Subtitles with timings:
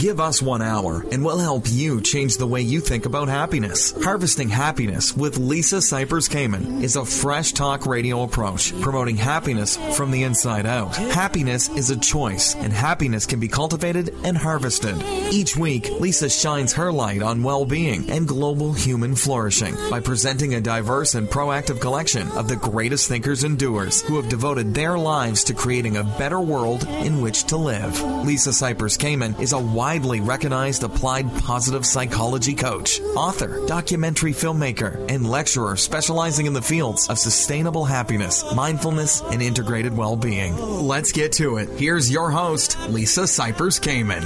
[0.00, 3.92] Give us one hour and we'll help you change the way you think about happiness.
[4.02, 10.10] Harvesting Happiness with Lisa Cypers Kamen is a fresh talk radio approach promoting happiness from
[10.10, 10.96] the inside out.
[10.96, 14.96] Happiness is a choice and happiness can be cultivated and harvested.
[15.30, 20.54] Each week, Lisa shines her light on well being and global human flourishing by presenting
[20.54, 24.96] a diverse and proactive collection of the greatest thinkers and doers who have devoted their
[24.96, 28.00] lives to creating a better world in which to live.
[28.24, 29.58] Lisa Cypers Kamen is a
[29.90, 37.08] widely recognized applied positive psychology coach, author, documentary filmmaker, and lecturer specializing in the fields
[37.08, 40.56] of sustainable happiness, mindfulness, and integrated well being.
[40.56, 41.68] Let's get to it.
[41.70, 44.22] Here's your host, Lisa Cypers Kamen.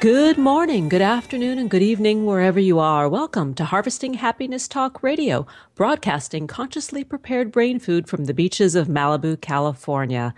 [0.00, 3.08] Good morning, good afternoon, and good evening, wherever you are.
[3.08, 5.46] Welcome to Harvesting Happiness Talk Radio,
[5.76, 10.34] broadcasting consciously prepared brain food from the beaches of Malibu, California.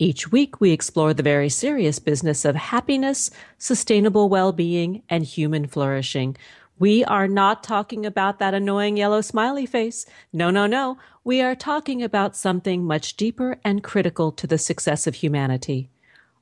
[0.00, 5.66] Each week, we explore the very serious business of happiness, sustainable well being, and human
[5.66, 6.36] flourishing.
[6.78, 10.06] We are not talking about that annoying yellow smiley face.
[10.32, 10.98] No, no, no.
[11.24, 15.90] We are talking about something much deeper and critical to the success of humanity.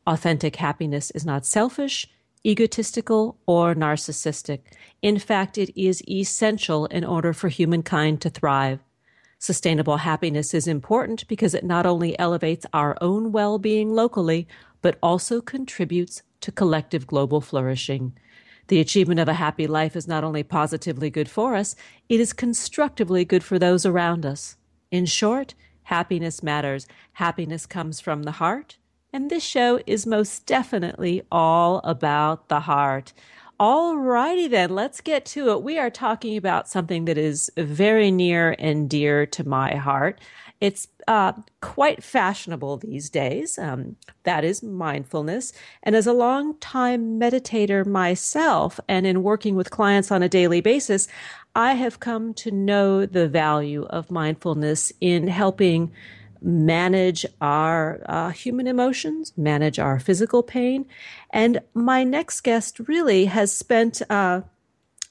[0.07, 2.07] Authentic happiness is not selfish,
[2.45, 4.61] egotistical, or narcissistic.
[5.01, 8.81] In fact, it is essential in order for humankind to thrive.
[9.39, 14.48] Sustainable happiness is important because it not only elevates our own well being locally,
[14.81, 18.14] but also contributes to collective global flourishing.
[18.69, 21.77] The achievement of a happy life is not only positively good for us,
[22.09, 24.57] it is constructively good for those around us.
[24.91, 26.87] In short, happiness matters.
[27.12, 28.79] Happiness comes from the heart,
[29.12, 33.12] and this show is most definitely all about the heart.
[33.59, 35.62] All righty then, let's get to it.
[35.62, 40.21] We are talking about something that is very near and dear to my heart.
[40.61, 41.33] It's uh,
[41.63, 43.59] quite fashionable these days.
[43.59, 45.55] Um, that is mindfulness.
[45.83, 51.09] And as a long-time meditator myself, and in working with clients on a daily basis,
[51.55, 55.92] I have come to know the value of mindfulness in helping
[56.46, 60.86] manage our uh, human emotions, manage our physical pain.
[61.30, 64.42] And my next guest really has spent uh,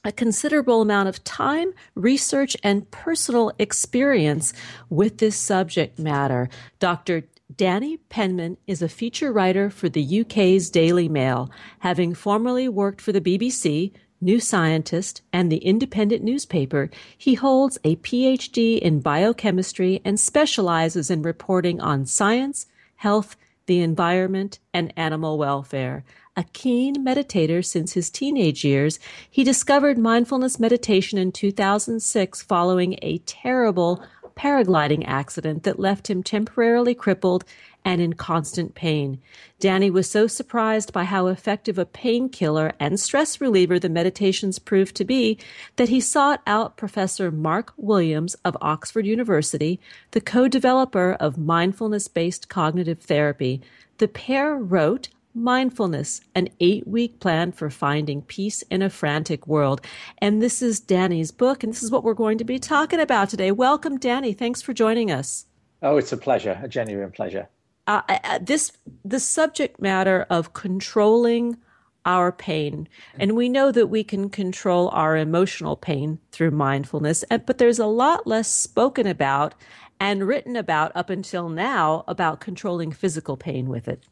[0.02, 4.54] a considerable amount of time, research, and personal experience
[4.88, 6.48] with this subject matter.
[6.78, 7.24] Dr.
[7.54, 13.12] Danny Penman is a feature writer for the UK's Daily Mail, having formerly worked for
[13.12, 20.18] the BBC, New Scientist, and the Independent newspaper, he holds a PhD in biochemistry and
[20.18, 22.66] specializes in reporting on science,
[22.96, 26.04] health, the environment, and animal welfare.
[26.34, 28.98] A keen meditator since his teenage years,
[29.30, 34.02] he discovered mindfulness meditation in 2006 following a terrible
[34.36, 37.44] paragliding accident that left him temporarily crippled
[37.86, 39.18] and in constant pain.
[39.60, 44.96] Danny was so surprised by how effective a painkiller and stress reliever the meditations proved
[44.96, 45.38] to be
[45.76, 49.78] that he sought out Professor Mark Williams of Oxford University,
[50.10, 53.62] the co-developer of mindfulness-based cognitive therapy.
[53.98, 59.82] The pair wrote Mindfulness, an eight week plan for finding peace in a frantic world.
[60.18, 63.28] And this is Danny's book, and this is what we're going to be talking about
[63.28, 63.52] today.
[63.52, 64.32] Welcome, Danny.
[64.32, 65.44] Thanks for joining us.
[65.82, 67.48] Oh, it's a pleasure, a genuine pleasure.
[67.86, 68.72] Uh, uh, this
[69.04, 71.56] the subject matter of controlling
[72.04, 72.88] our pain,
[73.18, 77.86] and we know that we can control our emotional pain through mindfulness, but there's a
[77.86, 79.54] lot less spoken about
[79.98, 84.04] and written about up until now about controlling physical pain with it.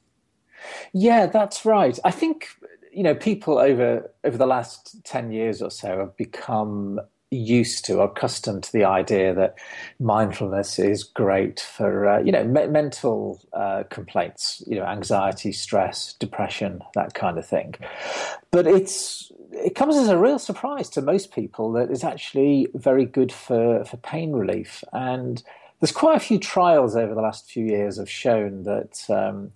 [0.92, 1.98] Yeah, that's right.
[2.04, 2.48] I think
[2.92, 8.00] you know people over over the last ten years or so have become used to,
[8.00, 9.56] accustomed to the idea that
[9.98, 16.14] mindfulness is great for uh, you know me- mental uh, complaints, you know anxiety, stress,
[16.14, 17.74] depression, that kind of thing.
[18.50, 23.04] But it's it comes as a real surprise to most people that it's actually very
[23.04, 25.42] good for for pain relief and.
[25.80, 29.50] There's quite a few trials over the last few years have shown that um,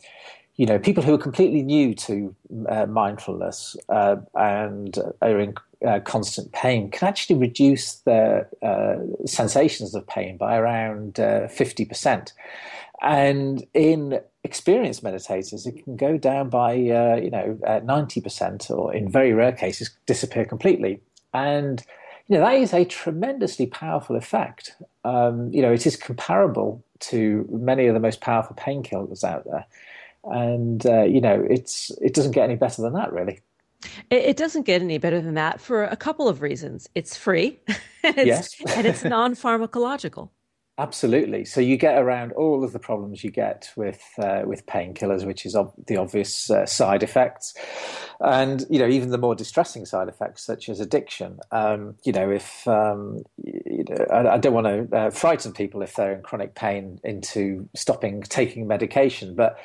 [0.59, 2.35] you know, people who are completely new to
[2.69, 5.55] uh, mindfulness uh, and are in
[5.87, 12.19] uh, constant pain can actually reduce their uh, sensations of pain by around 50%.
[12.19, 12.25] Uh,
[13.01, 19.09] and in experienced meditators, it can go down by, uh, you know, 90% or in
[19.09, 21.01] very rare cases, disappear completely.
[21.33, 21.85] And
[22.27, 24.75] you know, that is a tremendously powerful effect.
[25.05, 29.65] Um, you know, it is comparable to many of the most powerful painkillers out there
[30.31, 33.41] and uh, you know it's it doesn't get any better than that really
[34.11, 37.59] it, it doesn't get any better than that for a couple of reasons it's free
[37.69, 37.79] and
[38.19, 38.77] it's, yes.
[38.77, 40.31] and it's non-pharmacological
[40.79, 41.45] Absolutely.
[41.45, 45.45] So you get around all of the problems you get with uh, with painkillers, which
[45.45, 47.53] is ob- the obvious uh, side effects,
[48.21, 51.41] and you know even the more distressing side effects, such as addiction.
[51.51, 55.83] Um, you know, if um, you know, I, I, don't want to uh, frighten people
[55.83, 59.59] if they're in chronic pain into stopping taking medication, but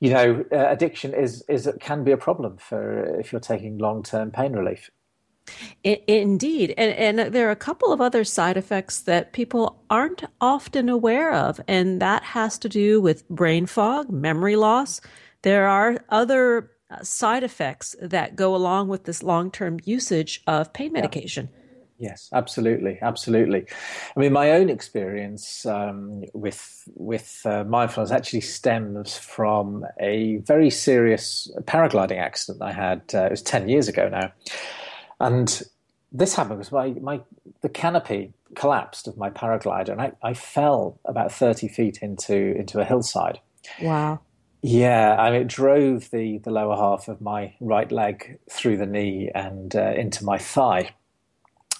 [0.00, 4.02] you know, uh, addiction is is can be a problem for if you're taking long
[4.02, 4.90] term pain relief.
[5.82, 6.72] Indeed.
[6.78, 11.32] And, and there are a couple of other side effects that people aren't often aware
[11.32, 15.02] of, and that has to do with brain fog, memory loss.
[15.42, 20.72] There are other uh, side effects that go along with this long term usage of
[20.72, 21.50] pain medication.
[21.52, 21.63] Yeah.
[22.04, 23.64] Yes, absolutely, absolutely.
[24.14, 30.68] I mean, my own experience um, with with uh, mindfulness actually stems from a very
[30.68, 33.00] serious paragliding accident I had.
[33.14, 34.32] Uh, it was ten years ago now,
[35.18, 35.62] and
[36.12, 37.22] this happened because my, my
[37.62, 42.80] the canopy collapsed of my paraglider, and I, I fell about thirty feet into into
[42.80, 43.40] a hillside.
[43.80, 44.20] Wow.
[44.60, 48.86] Yeah, I mean, it drove the, the lower half of my right leg through the
[48.86, 50.94] knee and uh, into my thigh.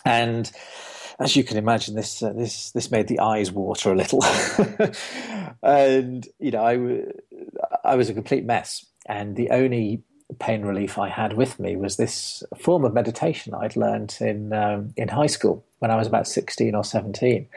[0.05, 0.51] And
[1.19, 4.23] as you can imagine, this uh, this this made the eyes water a little.
[5.63, 8.87] and you know, I, I was a complete mess.
[9.07, 10.03] And the only
[10.39, 14.93] pain relief I had with me was this form of meditation I'd learned in um,
[14.97, 17.49] in high school when I was about sixteen or seventeen,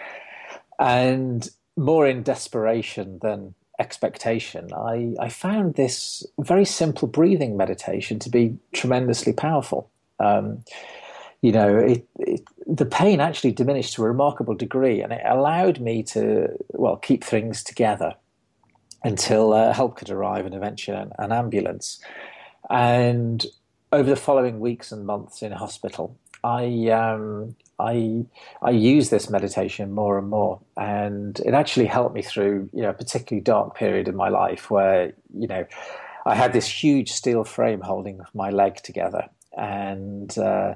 [0.79, 8.29] and more in desperation than expectation, I, I found this very simple breathing meditation to
[8.29, 9.89] be tremendously powerful.
[10.19, 10.63] Um,
[11.41, 15.79] you know, it, it, the pain actually diminished to a remarkable degree, and it allowed
[15.79, 18.15] me to well keep things together
[19.03, 21.99] until uh, help could arrive and eventually an, an ambulance.
[22.69, 23.45] And
[23.91, 28.25] over the following weeks and months in hospital, I um, I
[28.61, 32.89] I use this meditation more and more, and it actually helped me through you know
[32.89, 35.65] a particularly dark period in my life where you know
[36.25, 40.75] I had this huge steel frame holding my leg together, and uh,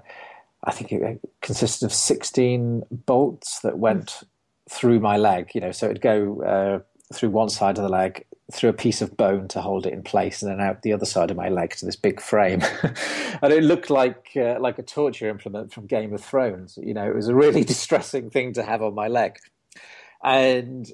[0.64, 4.24] I think it consisted of sixteen bolts that went
[4.70, 5.52] through my leg.
[5.54, 6.80] You know, so it'd go uh,
[7.14, 10.04] through one side of the leg through a piece of bone to hold it in
[10.04, 12.62] place, and then out the other side of my leg to this big frame,
[13.42, 16.78] and it looked like uh, like a torture implement from Game of Thrones.
[16.82, 19.38] You know, it was a really distressing thing to have on my leg,
[20.24, 20.90] and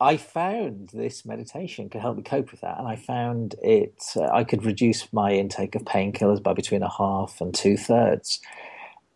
[0.00, 4.02] I found this meditation could help me cope with that, and I found it.
[4.16, 8.40] Uh, I could reduce my intake of painkillers by between a half and two thirds,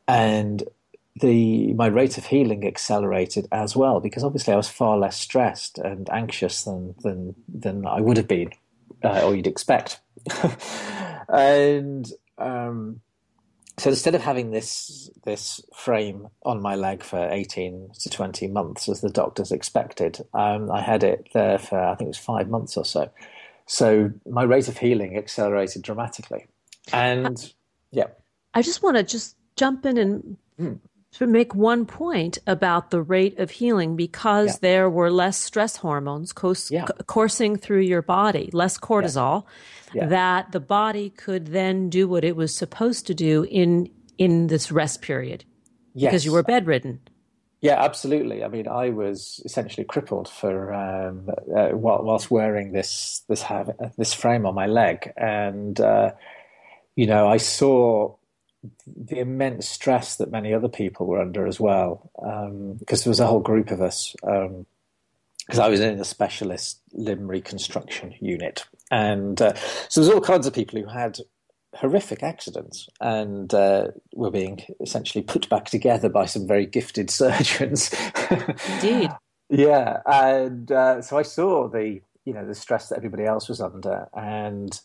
[0.09, 0.65] and
[1.21, 5.79] the my rate of healing accelerated as well because obviously I was far less stressed
[5.79, 8.51] and anxious than than than I would have been,
[9.05, 10.01] uh, or you'd expect.
[11.29, 13.01] and um,
[13.79, 18.89] so instead of having this this frame on my leg for eighteen to twenty months
[18.89, 22.49] as the doctors expected, um, I had it there for I think it was five
[22.49, 23.11] months or so.
[23.67, 26.47] So my rate of healing accelerated dramatically,
[26.93, 27.53] and
[27.91, 28.07] yeah.
[28.55, 30.79] I just want to just jump in and mm
[31.13, 34.59] to make one point about the rate of healing because yeah.
[34.61, 36.33] there were less stress hormones
[36.71, 36.87] yeah.
[37.07, 39.45] coursing through your body, less cortisol,
[39.95, 40.07] yeah.
[40.07, 44.71] that the body could then do what it was supposed to do in in this
[44.71, 45.45] rest period
[45.95, 46.11] yes.
[46.11, 47.01] because you were bedridden.
[47.61, 48.45] Yeah, absolutely.
[48.45, 54.15] I mean, I was essentially crippled for um, uh, whilst wearing this this have, this
[54.15, 56.13] frame on my leg, and uh,
[56.95, 58.15] you know, I saw
[58.87, 63.21] the immense stress that many other people were under as well, because um, there was
[63.21, 64.15] a whole group of us.
[64.21, 69.55] Because um, I was in a specialist limb reconstruction unit, and uh,
[69.89, 71.19] so there's all kinds of people who had
[71.75, 77.95] horrific accidents and uh, were being essentially put back together by some very gifted surgeons.
[78.69, 79.11] Indeed.
[79.49, 83.61] yeah, and uh, so I saw the you know the stress that everybody else was
[83.61, 84.79] under, and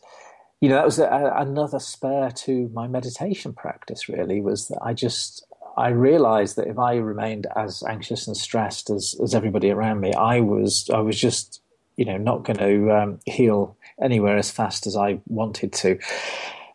[0.64, 4.08] you know, that was a, another spur to my meditation practice.
[4.08, 8.90] Really, was that I just I realized that if I remained as anxious and stressed
[8.90, 11.62] as as everybody around me, I was I was just
[11.98, 16.00] you know not going to um, heal anywhere as fast as I wanted to,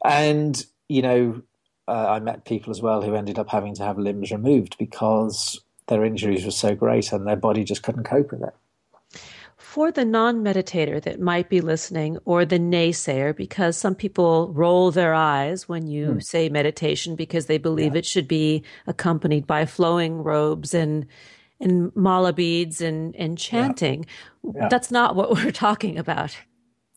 [0.04, 1.42] and you know.
[1.90, 5.58] Uh, I met people as well who ended up having to have limbs removed because
[5.86, 8.54] their injuries were so great and their body just couldn't cope with it
[9.68, 14.90] for the non meditator that might be listening or the naysayer, because some people roll
[14.90, 16.18] their eyes when you hmm.
[16.20, 17.98] say meditation because they believe yeah.
[17.98, 21.04] it should be accompanied by flowing robes and
[21.60, 24.06] and mala beads and, and chanting.
[24.42, 24.52] Yeah.
[24.54, 24.68] Yeah.
[24.70, 26.34] That's not what we're talking about.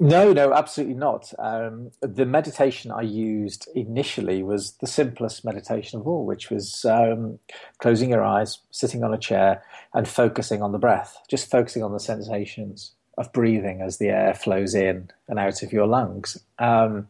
[0.03, 1.31] No, no, absolutely not.
[1.38, 7.38] Um, the meditation I used initially was the simplest meditation of all, which was um,
[7.77, 11.93] closing your eyes, sitting on a chair, and focusing on the breath, just focusing on
[11.93, 16.36] the sensations of breathing as the air flows in and out of your lungs.
[16.58, 17.08] Um,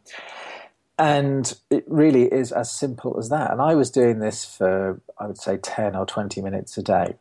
[0.98, 3.52] and it really is as simple as that.
[3.52, 7.14] And I was doing this for, I would say, 10 or 20 minutes a day.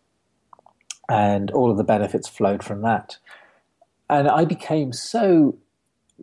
[1.07, 3.19] And all of the benefits flowed from that
[4.11, 5.57] and I became so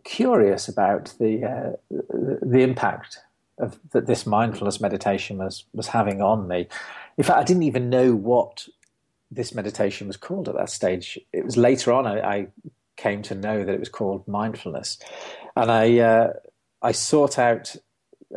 [0.05, 1.97] curious about the uh,
[2.41, 3.19] the impact
[3.57, 6.67] of that this mindfulness meditation was was having on me.
[7.17, 8.67] In fact, I didn't even know what
[9.31, 11.19] this meditation was called at that stage.
[11.33, 12.47] It was later on I, I
[12.95, 14.99] came to know that it was called mindfulness,
[15.55, 16.33] and I uh,
[16.83, 17.75] I sought out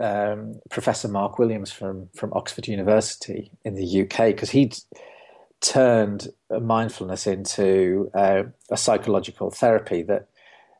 [0.00, 4.76] um, Professor Mark Williams from from Oxford University in the UK because he'd
[5.62, 10.28] turned mindfulness into uh, a psychological therapy that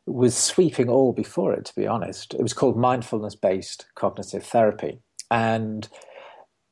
[0.06, 2.34] was sweeping all before it, to be honest.
[2.34, 4.98] It was called mindfulness based cognitive therapy.
[5.30, 5.88] And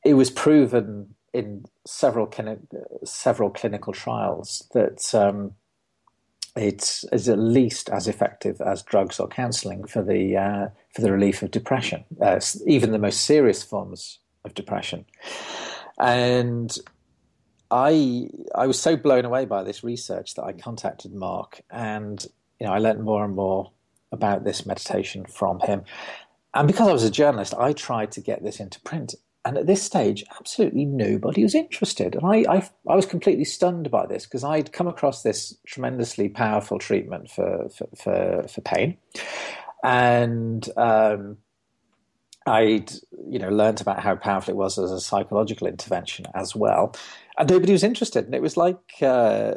[0.04, 2.28] it was proven in several,
[3.04, 5.52] several clinical trials that um,
[6.56, 11.12] it is at least as effective as drugs or counseling for the, uh, for the
[11.12, 15.04] relief of depression, uh, even the most serious forms of depression.
[16.00, 16.76] And
[17.70, 22.24] I I was so blown away by this research that I contacted Mark, and
[22.58, 23.72] you know I learned more and more
[24.12, 25.84] about this meditation from him.
[26.54, 29.14] And because I was a journalist, I tried to get this into print.
[29.44, 32.14] And at this stage, absolutely nobody was interested.
[32.14, 36.28] And I, I, I was completely stunned by this because I'd come across this tremendously
[36.28, 38.98] powerful treatment for, for, for, for pain.
[39.82, 41.38] And um,
[42.50, 42.92] I'd
[43.28, 46.94] you know learned about how powerful it was as a psychological intervention as well,
[47.38, 48.24] and nobody was interested.
[48.24, 49.54] And it was like uh,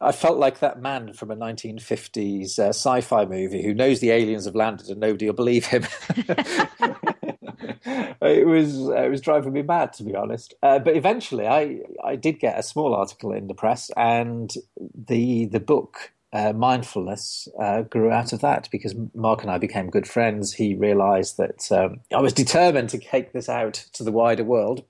[0.00, 4.44] I felt like that man from a 1950s uh, sci-fi movie who knows the aliens
[4.44, 5.84] have landed and nobody will believe him.
[8.20, 10.54] it was uh, it was driving me mad to be honest.
[10.62, 15.46] Uh, but eventually, I I did get a small article in the press, and the
[15.46, 20.06] the book uh, mindfulness uh, grew out of that because Mark and I became good
[20.06, 20.52] friends.
[20.52, 24.84] He realized that um, I was determined to take this out to the wider world.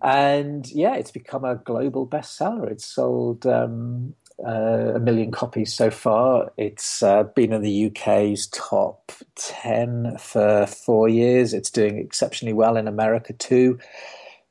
[0.00, 2.70] And yeah, it's become a global bestseller.
[2.70, 4.14] It's sold um,
[4.46, 6.52] uh, a million copies so far.
[6.56, 11.54] It's uh, been in the UK's top 10 for four years.
[11.54, 13.78] It's doing exceptionally well in America too.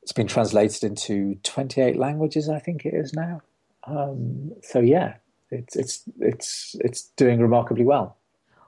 [0.02, 3.40] It's been translated into 28 languages, I think it is now.
[3.86, 5.14] Um, so yeah,
[5.54, 8.16] it's it's it's it's doing remarkably well.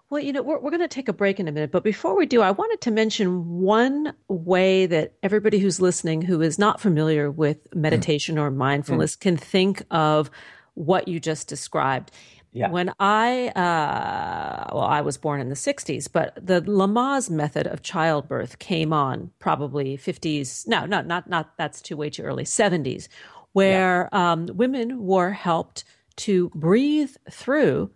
[0.09, 2.17] Well, you know, we're, we're going to take a break in a minute, but before
[2.17, 6.81] we do, I wanted to mention one way that everybody who's listening who is not
[6.81, 8.43] familiar with meditation mm.
[8.43, 9.21] or mindfulness mm.
[9.21, 10.31] can think of
[10.75, 12.13] what you just described.
[12.53, 12.71] Yeah.
[12.71, 17.83] When I, uh, well, I was born in the 60s, but the Lamaze method of
[17.83, 20.67] childbirth came on probably 50s.
[20.69, 23.09] No, no, not, not, that's too way too early, 70s,
[23.53, 24.33] where yeah.
[24.33, 25.85] um, women were helped
[26.17, 27.91] to breathe through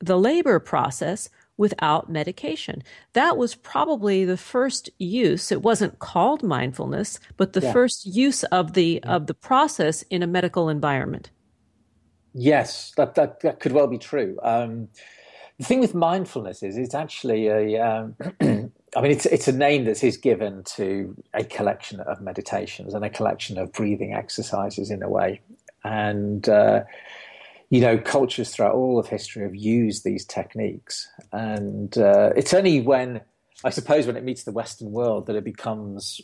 [0.00, 2.82] the labor process without medication.
[3.12, 5.52] That was probably the first use.
[5.52, 7.72] It wasn't called mindfulness, but the yeah.
[7.72, 9.14] first use of the yeah.
[9.14, 11.30] of the process in a medical environment.
[12.34, 14.38] Yes, that that, that could well be true.
[14.42, 14.88] Um,
[15.58, 17.80] the thing with mindfulness is it's actually a.
[17.80, 18.16] Um,
[18.96, 23.04] I mean, it's it's a name that is given to a collection of meditations and
[23.04, 25.40] a collection of breathing exercises in a way,
[25.84, 26.48] and.
[26.48, 26.82] Uh,
[27.70, 31.08] you know, cultures throughout all of history have used these techniques.
[31.32, 33.20] And uh, it's only when,
[33.64, 36.20] I suppose, when it meets the Western world that it becomes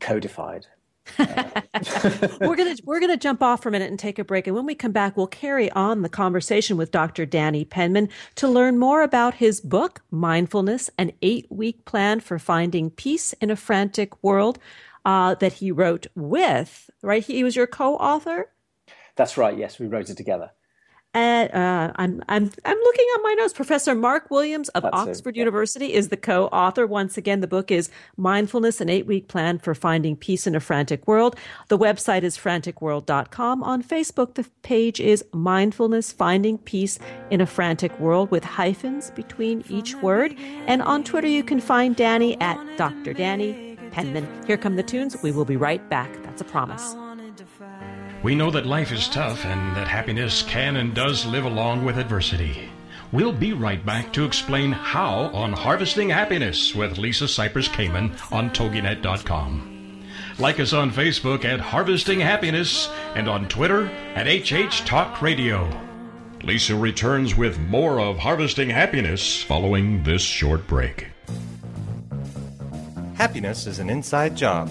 [0.00, 0.66] codified.
[1.18, 4.64] we're gonna we're gonna jump off for a minute and take a break, and when
[4.64, 7.26] we come back, we'll carry on the conversation with Dr.
[7.26, 12.88] Danny Penman to learn more about his book, Mindfulness: An Eight Week Plan for Finding
[12.88, 14.60] Peace in a Frantic World,
[15.04, 17.24] uh, that he wrote with right.
[17.24, 18.52] He was your co-author.
[19.16, 19.58] That's right.
[19.58, 20.52] Yes, we wrote it together.
[21.14, 23.52] At, uh, I'm I'm I'm looking at my notes.
[23.52, 26.86] Professor Mark Williams of That's Oxford University is the co-author.
[26.86, 31.06] Once again, the book is Mindfulness: An Eight-Week Plan for Finding Peace in a Frantic
[31.06, 31.36] World.
[31.68, 33.62] The website is franticworld.com.
[33.62, 36.98] On Facebook, the page is Mindfulness: Finding Peace
[37.30, 40.34] in a Frantic World with hyphens between each word.
[40.66, 43.12] And on Twitter, you can find Danny at Dr.
[43.12, 44.26] Danny Penman.
[44.46, 45.22] Here come the tunes.
[45.22, 46.10] We will be right back.
[46.22, 46.96] That's a promise.
[48.22, 51.98] We know that life is tough and that happiness can and does live along with
[51.98, 52.68] adversity.
[53.10, 58.50] We'll be right back to explain how on Harvesting Happiness with Lisa Cypers Kamen on
[58.50, 60.04] TogiNet.com.
[60.38, 65.68] Like us on Facebook at Harvesting Happiness and on Twitter at HH Talk Radio.
[66.44, 71.08] Lisa returns with more of Harvesting Happiness following this short break.
[73.14, 74.70] Happiness is an inside job.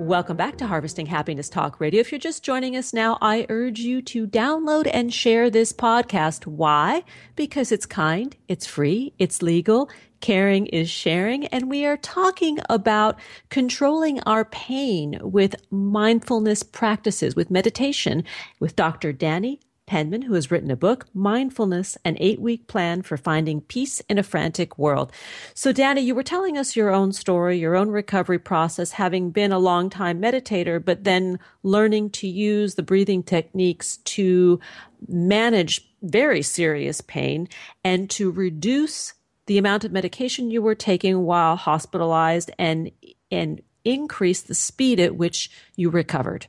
[0.00, 2.00] Welcome back to Harvesting Happiness Talk Radio.
[2.00, 6.46] If you're just joining us now, I urge you to download and share this podcast.
[6.46, 7.04] Why?
[7.36, 9.90] Because it's kind, it's free, it's legal,
[10.22, 17.50] caring is sharing, and we are talking about controlling our pain with mindfulness practices, with
[17.50, 18.24] meditation,
[18.58, 19.12] with Dr.
[19.12, 23.98] Danny Penman, who has written a book, Mindfulness, an eight week plan for finding peace
[24.08, 25.10] in a frantic world.
[25.52, 29.50] So, Danny, you were telling us your own story, your own recovery process, having been
[29.50, 34.60] a long time meditator, but then learning to use the breathing techniques to
[35.08, 37.48] manage very serious pain
[37.82, 39.14] and to reduce
[39.46, 42.92] the amount of medication you were taking while hospitalized and,
[43.32, 46.46] and increase the speed at which you recovered.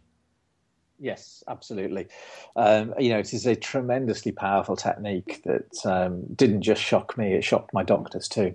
[1.02, 2.08] Yes, absolutely.
[2.56, 7.34] Um, you know, it is a tremendously powerful technique that um, didn't just shock me;
[7.34, 8.54] it shocked my doctors too.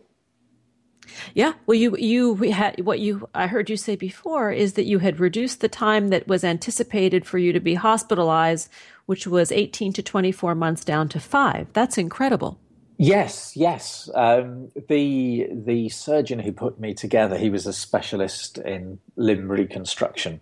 [1.35, 5.01] Yeah, well, you you had what you I heard you say before is that you
[5.01, 8.71] had reduced the time that was anticipated for you to be hospitalized,
[9.07, 11.67] which was eighteen to twenty four months, down to five.
[11.73, 12.61] That's incredible.
[12.97, 14.09] Yes, yes.
[14.15, 20.41] Um, the the surgeon who put me together, he was a specialist in limb reconstruction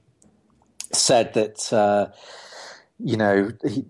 [0.94, 2.08] said that uh,
[2.98, 3.84] you know he,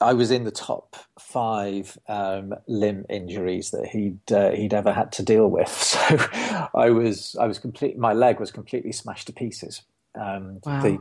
[0.00, 5.12] I was in the top five um, limb injuries that he'd uh, he'd ever had
[5.12, 5.68] to deal with.
[6.00, 7.98] So I was I was complete.
[7.98, 9.82] My leg was completely smashed to pieces.
[10.14, 10.82] Um, wow.
[10.82, 10.98] The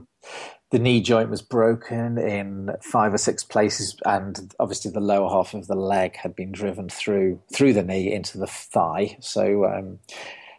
[0.71, 5.53] the knee joint was broken in five or six places, and obviously the lower half
[5.53, 9.17] of the leg had been driven through through the knee into the thigh.
[9.19, 9.99] So um,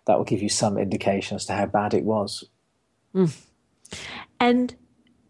[0.06, 2.44] that will give you some indication as to how bad it was.
[3.14, 3.36] Mm.
[4.38, 4.74] And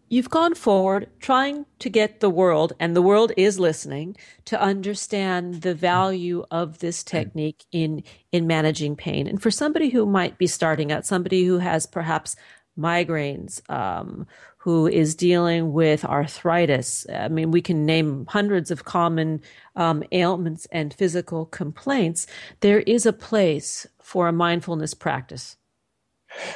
[0.09, 5.61] you've gone forward trying to get the world, and the world is listening, to understand
[5.61, 9.27] the value of this technique in, in managing pain.
[9.27, 12.35] And for somebody who might be starting out, somebody who has perhaps
[12.77, 14.25] migraines, um,
[14.57, 17.05] who is dealing with arthritis.
[17.11, 19.41] I mean, we can name hundreds of common
[19.75, 22.27] um, ailments and physical complaints.
[22.59, 25.57] There is a place for a mindfulness practice.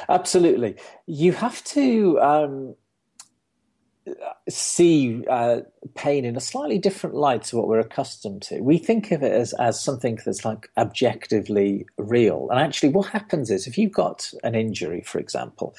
[0.08, 0.76] Absolutely.
[1.06, 2.74] You have to um,
[4.48, 5.60] see uh,
[5.94, 8.60] pain in a slightly different light to what we're accustomed to.
[8.60, 12.48] We think of it as, as something that's like objectively real.
[12.50, 15.74] And actually, what happens is if you've got an injury, for example,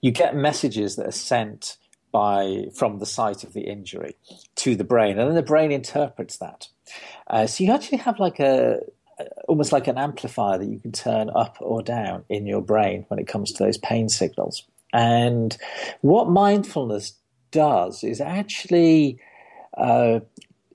[0.00, 1.78] you get messages that are sent
[2.12, 4.16] by from the site of the injury
[4.56, 6.68] to the brain, and then the brain interprets that.
[7.28, 8.80] Uh, so you actually have like a
[9.48, 13.18] almost like an amplifier that you can turn up or down in your brain when
[13.18, 14.64] it comes to those pain signals.
[14.92, 15.56] And
[16.00, 17.14] what mindfulness
[17.50, 19.18] does is actually
[19.76, 20.20] uh,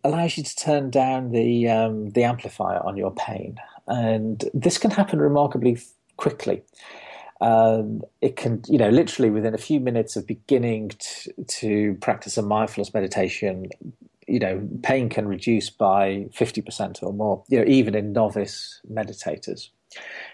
[0.04, 3.58] allows you to turn down the um, the amplifier on your pain,
[3.88, 5.78] and this can happen remarkably
[6.18, 6.64] quickly.
[7.40, 12.36] Um, it can, you know, literally within a few minutes of beginning to, to practice
[12.38, 13.70] a mindfulness meditation,
[14.28, 19.70] you know, pain can reduce by 50% or more, you know, even in novice meditators.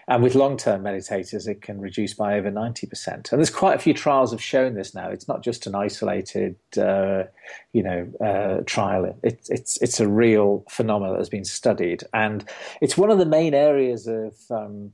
[0.08, 3.06] And with long term meditators, it can reduce by over 90%.
[3.06, 5.08] And there's quite a few trials have shown this now.
[5.08, 7.24] It's not just an isolated, uh,
[7.72, 9.16] you know, uh, trial.
[9.22, 12.02] It, it's, it's a real phenomenon that has been studied.
[12.12, 12.44] And
[12.80, 14.92] it's one of the main areas of um,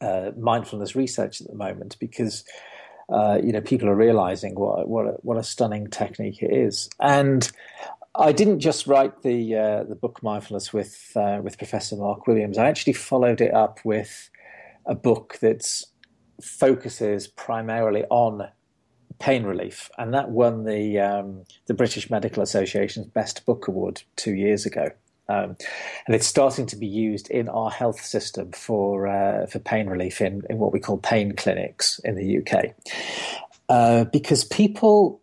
[0.00, 2.44] uh, mindfulness research at the moment because.
[3.12, 6.88] Uh, you know, people are realizing what what a, what a stunning technique it is,
[6.98, 7.50] and
[8.14, 12.58] I didn't just write the uh, the book Mindfulness with uh, with Professor Mark Williams.
[12.58, 14.30] I actually followed it up with
[14.86, 15.64] a book that
[16.42, 18.48] focuses primarily on
[19.18, 24.34] pain relief, and that won the um, the British Medical Association's Best Book Award two
[24.34, 24.90] years ago.
[25.32, 25.56] Um,
[26.06, 30.20] and it's starting to be used in our health system for uh, for pain relief
[30.20, 32.74] in, in what we call pain clinics in the UK,
[33.68, 35.20] uh, because people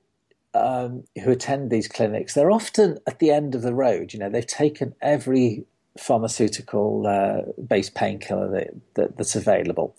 [0.55, 4.13] um, who attend these clinics, they're often at the end of the road.
[4.13, 5.65] You know, they've taken every
[5.97, 9.95] pharmaceutical uh, based painkiller that, that, that's available,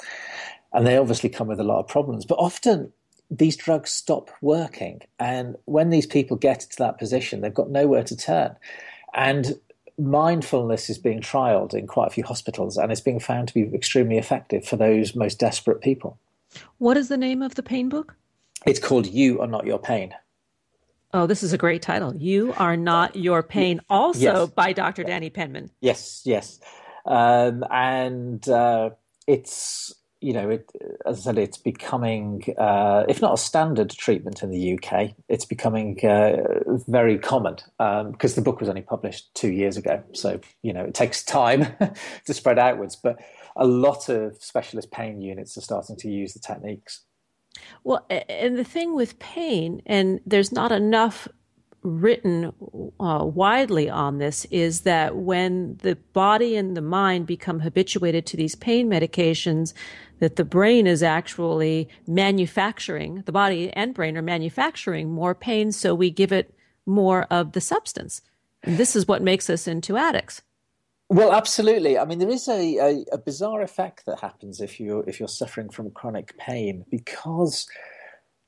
[0.73, 2.25] and they obviously come with a lot of problems.
[2.25, 2.93] But often
[3.31, 8.03] these drugs stop working, and when these people get to that position, they've got nowhere
[8.03, 8.57] to turn.
[9.15, 9.59] And
[10.01, 13.75] mindfulness is being trialed in quite a few hospitals, and it's being found to be
[13.75, 16.19] extremely effective for those most desperate people.
[16.79, 18.17] What is the name of the pain book?
[18.67, 20.15] It's called You Are Not Your Pain.
[21.13, 22.15] Oh, this is a great title.
[22.17, 24.51] You Are Not Your Pain, also yes.
[24.51, 25.03] by Dr.
[25.03, 25.71] Danny Penman.
[25.81, 26.61] Yes, yes.
[27.05, 28.91] Um, and uh,
[29.27, 30.71] it's, you know, it,
[31.07, 35.45] as I said, it's becoming, uh, if not a standard treatment in the UK, it's
[35.45, 36.37] becoming uh,
[36.87, 40.03] very common because um, the book was only published two years ago.
[40.13, 41.67] So, you know, it takes time
[42.27, 42.97] to spread outwards.
[42.97, 43.19] But
[43.57, 47.01] a lot of specialist pain units are starting to use the techniques.
[47.83, 51.29] Well, and the thing with pain, and there's not enough
[51.83, 52.53] written
[53.01, 58.37] uh, widely on this, is that when the body and the mind become habituated to
[58.37, 59.73] these pain medications,
[60.21, 65.95] that the brain is actually manufacturing, the body and brain are manufacturing more pain, so
[65.95, 66.55] we give it
[66.87, 68.23] more of the substance.
[68.63, 70.43] And this is what makes us into addicts.
[71.09, 71.99] Well, absolutely.
[71.99, 75.29] I mean, there is a, a, a, bizarre effect that happens if you're if you're
[75.29, 77.69] suffering from chronic pain because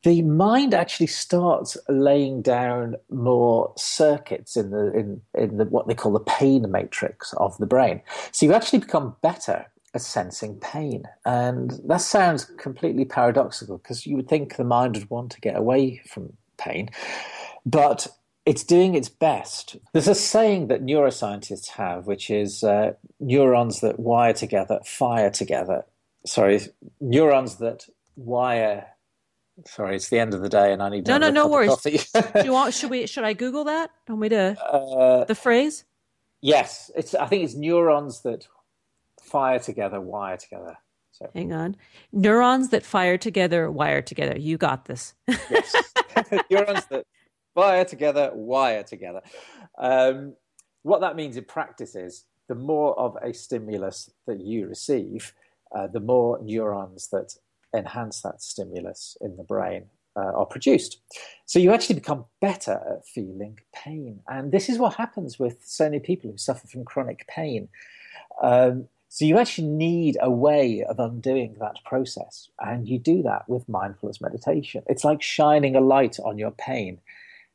[0.04, 5.94] the mind actually starts laying down more circuits in the in in the, what they
[5.94, 8.00] call the pain matrix of the brain.
[8.30, 14.16] So you actually become better at sensing pain, and that sounds completely paradoxical because you
[14.16, 16.88] would think the mind would want to get away from pain,
[17.66, 18.08] but
[18.44, 19.76] it's doing its best.
[19.92, 25.84] There's a saying that neuroscientists have, which is uh, neurons that wire together fire together.
[26.26, 26.60] Sorry,
[27.00, 28.86] neurons that wire.
[29.66, 31.76] Sorry, it's the end of the day, and I need no, no, no worries.
[31.82, 31.90] Do
[32.42, 32.74] you want?
[32.74, 33.06] Should we?
[33.06, 33.90] Should I Google that?
[34.08, 35.84] Want me to uh, the phrase?
[36.40, 37.14] Yes, it's.
[37.14, 38.46] I think it's neurons that
[39.22, 40.76] fire together, wire together.
[41.12, 41.30] So.
[41.34, 41.76] Hang on,
[42.12, 44.38] neurons that fire together, wire together.
[44.38, 45.14] You got this.
[45.28, 45.74] yes,
[46.50, 47.04] neurons that
[47.54, 49.20] fire together, wire together.
[49.78, 50.34] Um,
[50.82, 55.32] what that means in practice is the more of a stimulus that you receive,
[55.74, 57.34] uh, the more neurons that
[57.74, 61.00] enhance that stimulus in the brain uh, are produced.
[61.46, 64.20] So you actually become better at feeling pain.
[64.28, 67.68] And this is what happens with so many people who suffer from chronic pain.
[68.42, 72.48] Um, so you actually need a way of undoing that process.
[72.58, 74.84] And you do that with mindfulness meditation.
[74.86, 77.00] It's like shining a light on your pain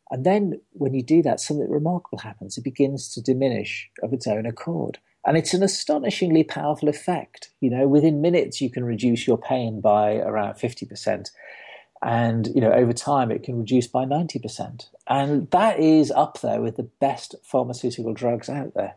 [0.10, 2.58] and then when you do that, something remarkable happens.
[2.58, 5.00] It begins to diminish of its own accord.
[5.26, 7.52] And it's an astonishingly powerful effect.
[7.60, 11.30] You know, within minutes, you can reduce your pain by around 50%.
[12.02, 14.88] And, you know, over time, it can reduce by 90%.
[15.08, 18.96] And that is up there with the best pharmaceutical drugs out there.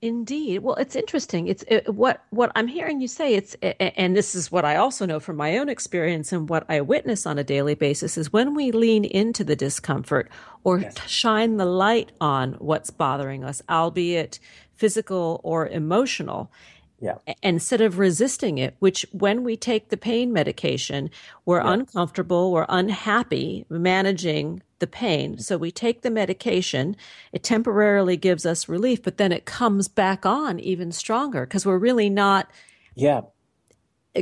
[0.00, 0.60] Indeed.
[0.60, 1.48] Well, it's interesting.
[1.48, 3.34] It's it, what what I'm hearing you say.
[3.34, 6.80] It's and this is what I also know from my own experience and what I
[6.82, 10.30] witness on a daily basis is when we lean into the discomfort
[10.62, 10.96] or yes.
[11.08, 14.38] shine the light on what's bothering us, albeit
[14.76, 16.52] physical or emotional,
[17.00, 17.16] yeah.
[17.42, 21.10] instead of resisting it, which when we take the pain medication,
[21.44, 21.72] we're yeah.
[21.72, 25.38] uncomfortable, we're unhappy managing the pain.
[25.38, 26.96] So we take the medication,
[27.32, 31.78] it temporarily gives us relief, but then it comes back on even stronger because we're
[31.78, 32.50] really not
[32.94, 33.22] yeah.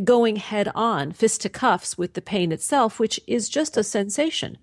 [0.04, 4.58] going head on, fist to cuffs with the pain itself, which is just a sensation.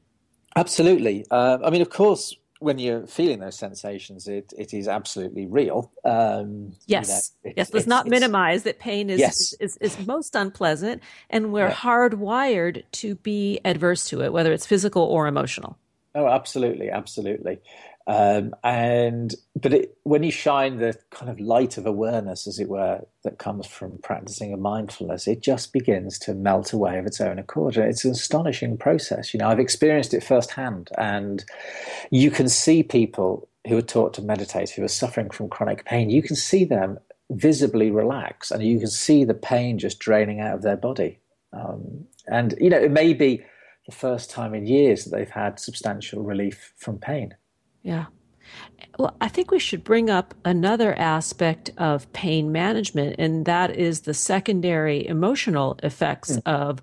[0.56, 1.25] Absolutely.
[1.32, 5.91] Uh, I mean, of course, when you're feeling those sensations, it, it is absolutely real.
[6.06, 7.73] Um, yes, you know, yes.
[7.73, 9.53] Let's not minimize that pain is, yes.
[9.60, 11.73] is, is, is most unpleasant, and we're yeah.
[11.73, 15.77] hardwired to be adverse to it, whether it's physical or emotional.
[16.15, 17.60] Oh, absolutely, absolutely.
[18.06, 22.67] Um, and but it, when you shine the kind of light of awareness, as it
[22.67, 27.21] were, that comes from practicing a mindfulness, it just begins to melt away of its
[27.21, 27.78] own accord.
[27.78, 29.34] It's an astonishing process.
[29.34, 31.45] You know, I've experienced it firsthand, and
[32.12, 36.10] you can see people who are taught to meditate, who are suffering from chronic pain.
[36.10, 36.99] You can see them
[37.32, 41.19] visibly relax, and you can see the pain just draining out of their body.
[41.54, 43.43] Um, and you know, it may be
[43.86, 47.36] the first time in years that they've had substantial relief from pain.
[47.82, 48.06] Yeah.
[48.98, 54.02] Well, I think we should bring up another aspect of pain management, and that is
[54.02, 56.41] the secondary emotional effects mm.
[56.46, 56.82] of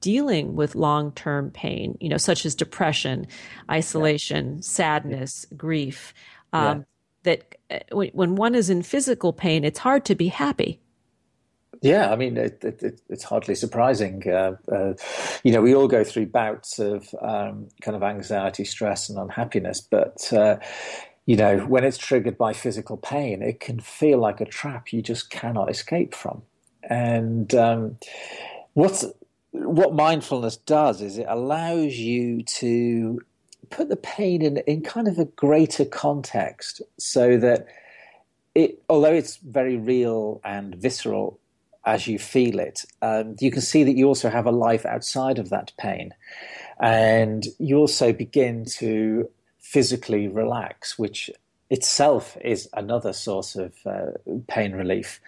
[0.00, 3.26] dealing with long term pain, you know, such as depression,
[3.70, 4.60] isolation, yeah.
[4.62, 6.14] sadness, grief.
[6.52, 6.84] Um, yeah.
[7.24, 10.80] That uh, when one is in physical pain, it's hard to be happy.
[11.82, 14.22] Yeah, I mean, it, it, it's hardly surprising.
[14.28, 14.94] Uh, uh,
[15.42, 19.80] you know, we all go through bouts of um, kind of anxiety, stress, and unhappiness,
[19.80, 20.32] but.
[20.32, 20.58] Uh,
[21.24, 25.02] you know, when it's triggered by physical pain, it can feel like a trap you
[25.02, 26.42] just cannot escape from.
[26.82, 27.98] And um,
[28.72, 29.04] what's
[29.52, 33.20] what mindfulness does is it allows you to
[33.70, 37.66] put the pain in, in kind of a greater context so that
[38.54, 41.38] it, although it's very real and visceral,
[41.84, 42.84] as you feel it.
[43.00, 46.14] Um, you can see that you also have a life outside of that pain.
[46.80, 51.30] And you also begin to physically relax, which
[51.70, 54.12] itself is another source of uh,
[54.46, 55.20] pain relief.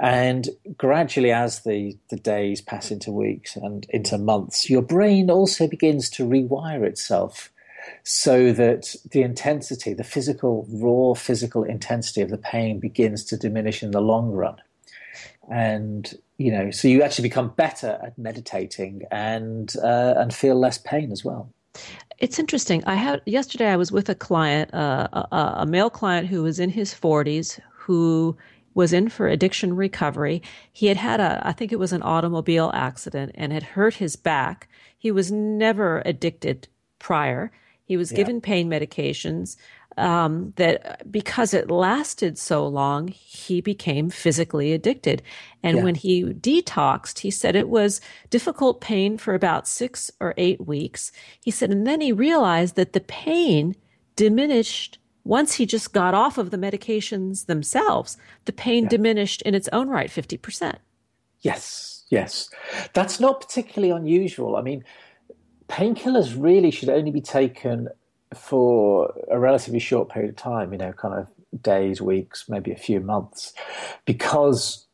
[0.00, 5.68] And gradually, as the, the days pass into weeks and into months, your brain also
[5.68, 7.52] begins to rewire itself
[8.02, 13.82] so that the intensity, the physical, raw physical intensity of the pain begins to diminish
[13.82, 14.56] in the long run
[15.50, 20.78] and you know so you actually become better at meditating and uh, and feel less
[20.78, 21.50] pain as well.
[22.18, 22.84] It's interesting.
[22.84, 26.58] I had yesterday i was with a client uh, a, a male client who was
[26.58, 28.36] in his 40s who
[28.74, 30.42] was in for addiction recovery.
[30.72, 34.16] He had had a i think it was an automobile accident and had hurt his
[34.16, 34.68] back.
[34.96, 37.52] He was never addicted prior.
[37.84, 38.16] He was yeah.
[38.16, 39.56] given pain medications
[39.96, 45.22] um, that because it lasted so long, he became physically addicted.
[45.62, 45.84] And yeah.
[45.84, 51.12] when he detoxed, he said it was difficult pain for about six or eight weeks.
[51.40, 53.76] He said, and then he realized that the pain
[54.16, 58.16] diminished once he just got off of the medications themselves.
[58.44, 58.90] The pain yeah.
[58.90, 60.76] diminished in its own right 50%.
[61.40, 62.50] Yes, yes.
[62.92, 64.56] That's not particularly unusual.
[64.56, 64.84] I mean,
[65.68, 67.88] painkillers really should only be taken
[68.34, 72.76] for a relatively short period of time, you know, kind of days, weeks, maybe a
[72.76, 73.52] few months,
[74.04, 74.86] because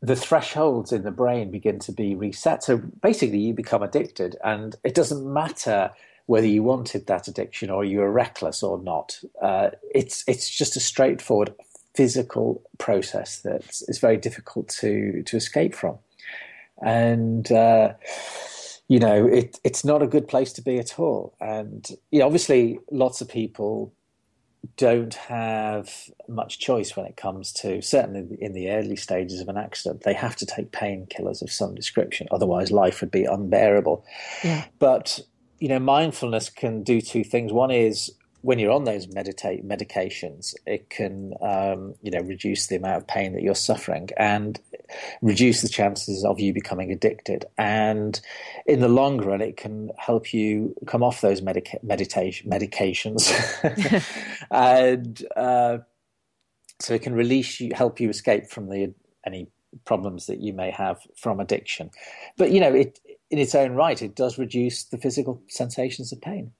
[0.00, 2.62] the thresholds in the brain begin to be reset.
[2.62, 5.90] So basically, you become addicted, and it doesn't matter
[6.26, 9.18] whether you wanted that addiction or you were reckless or not.
[9.42, 11.54] Uh, it's it's just a straightforward
[11.94, 15.98] physical process that is very difficult to to escape from,
[16.80, 17.50] and.
[17.50, 17.94] Uh,
[18.88, 21.36] you know, it, it's not a good place to be at all.
[21.40, 23.92] And you know, obviously, lots of people
[24.76, 29.56] don't have much choice when it comes to certainly in the early stages of an
[29.56, 30.02] accident.
[30.02, 34.04] They have to take painkillers of some description, otherwise life would be unbearable.
[34.42, 34.64] Yeah.
[34.78, 35.20] But
[35.58, 37.52] you know, mindfulness can do two things.
[37.52, 38.12] One is
[38.48, 43.06] when you're on those meditate medications, it can um, you know reduce the amount of
[43.06, 44.58] pain that you're suffering and
[45.20, 47.44] reduce the chances of you becoming addicted.
[47.58, 48.18] And
[48.64, 53.28] in the long run, it can help you come off those medica- meditation medications,
[54.50, 55.78] and uh,
[56.80, 58.94] so it can release you, help you escape from the
[59.26, 59.48] any
[59.84, 61.90] problems that you may have from addiction.
[62.38, 62.98] But you know, it
[63.30, 66.52] in its own right, it does reduce the physical sensations of pain.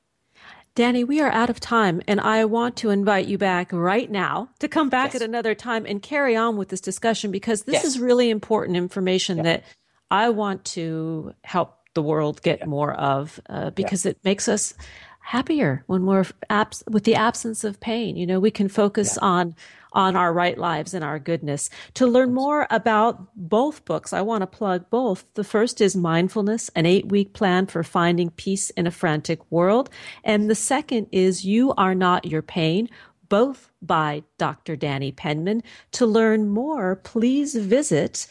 [0.74, 4.48] Danny, we are out of time, and I want to invite you back right now
[4.60, 5.16] to come back yes.
[5.16, 7.84] at another time and carry on with this discussion because this yes.
[7.84, 9.42] is really important information yeah.
[9.42, 9.64] that
[10.10, 12.66] I want to help the world get yeah.
[12.66, 14.12] more of uh, because yeah.
[14.12, 14.74] it makes us
[15.20, 18.16] happier when we're abs- with the absence of pain.
[18.16, 19.54] You know, we can focus on
[19.98, 21.68] on our right lives and our goodness.
[21.94, 25.24] To learn more about both books, I want to plug both.
[25.34, 29.90] The first is Mindfulness, an eight week plan for finding peace in a frantic world.
[30.22, 32.88] And the second is You Are Not Your Pain,
[33.28, 34.76] both by Dr.
[34.76, 35.64] Danny Penman.
[35.92, 38.28] To learn more, please visit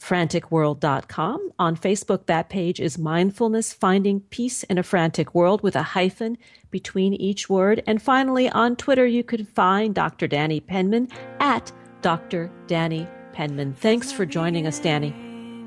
[0.00, 1.52] franticworld.com.
[1.58, 6.38] On Facebook, that page is Mindfulness Finding Peace in a Frantic World with a hyphen
[6.70, 7.82] between each word.
[7.86, 10.26] And finally, on Twitter, you can find Dr.
[10.26, 11.08] Danny Penman
[11.38, 11.70] at
[12.02, 12.50] Dr.
[12.66, 13.74] Danny Penman.
[13.74, 15.14] Thanks for joining us, Danny.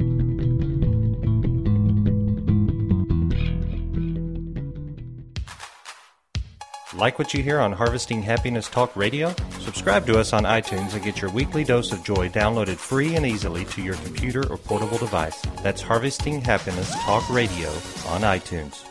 [6.95, 9.35] Like what you hear on Harvesting Happiness Talk Radio?
[9.61, 13.25] Subscribe to us on iTunes and get your weekly dose of joy downloaded free and
[13.25, 15.41] easily to your computer or portable device.
[15.63, 17.71] That's Harvesting Happiness Talk Radio
[18.09, 18.85] on iTunes.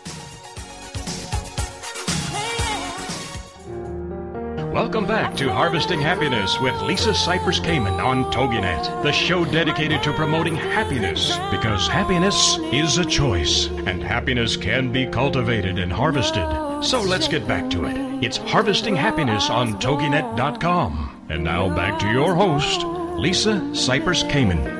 [4.74, 10.14] Welcome back to Harvesting Happiness with Lisa Cypers Kamen on TogiNet, the show dedicated to
[10.14, 16.70] promoting happiness because happiness is a choice and happiness can be cultivated and harvested.
[16.82, 17.96] So let's get back to it.
[18.24, 21.28] It's Harvesting Happiness on TogiNet.com.
[21.30, 22.84] And now back to your host,
[23.20, 24.80] Lisa Cypers Kamen.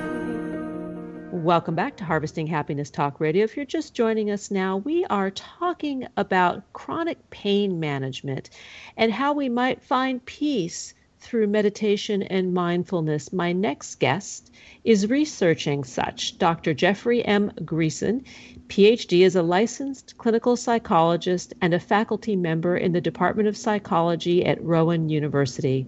[1.32, 3.44] Welcome back to Harvesting Happiness Talk Radio.
[3.44, 8.50] If you're just joining us now, we are talking about chronic pain management
[8.98, 13.32] and how we might find peace through meditation and mindfulness.
[13.32, 14.51] My next guest
[14.84, 16.38] is researching such.
[16.40, 16.74] Dr.
[16.74, 17.52] Jeffrey M.
[17.64, 18.24] Greeson,
[18.68, 24.44] PhD, is a licensed clinical psychologist and a faculty member in the Department of Psychology
[24.44, 25.86] at Rowan University.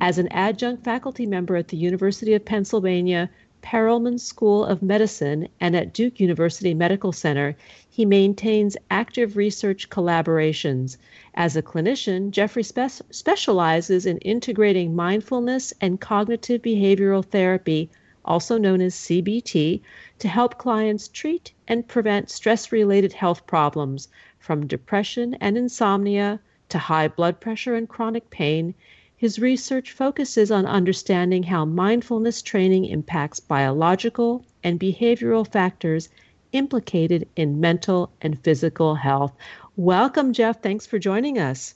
[0.00, 3.30] As an adjunct faculty member at the University of Pennsylvania
[3.62, 7.56] Perelman School of Medicine and at Duke University Medical Center,
[7.88, 10.98] he maintains active research collaborations.
[11.34, 17.90] As a clinician, Jeffrey spe- specializes in integrating mindfulness and cognitive behavioral therapy,
[18.26, 19.80] also known as CBT,
[20.18, 24.08] to help clients treat and prevent stress related health problems
[24.38, 28.74] from depression and insomnia to high blood pressure and chronic pain
[29.18, 36.10] his research focuses on understanding how mindfulness training impacts biological and behavioral factors
[36.52, 39.32] implicated in mental and physical health.
[39.76, 40.62] Welcome, Jeff.
[40.62, 41.74] Thanks for joining us.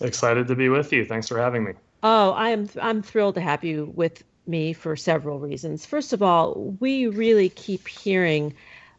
[0.00, 1.04] Excited to be with you.
[1.04, 1.72] Thanks for having me.
[2.04, 5.86] Oh, I am I'm thrilled to have you with me for several reasons.
[5.86, 8.54] First of all, we really keep hearing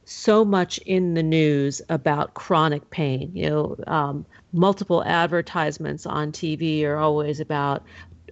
[0.05, 3.31] so much in the news about chronic pain.
[3.33, 7.83] You know, um, multiple advertisements on TV are always about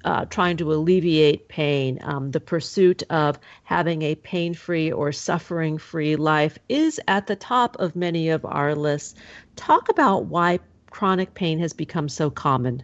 [0.06, 2.00] uh, trying to alleviate pain.
[2.04, 7.36] Um, the pursuit of having a pain free or suffering free life is at the
[7.36, 9.16] top of many of our lists.
[9.56, 10.60] Talk about why
[10.92, 12.84] chronic pain has become so common.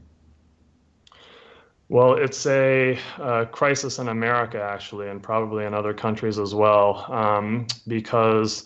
[1.91, 7.05] Well, it's a uh, crisis in America, actually, and probably in other countries as well,
[7.11, 8.63] um, because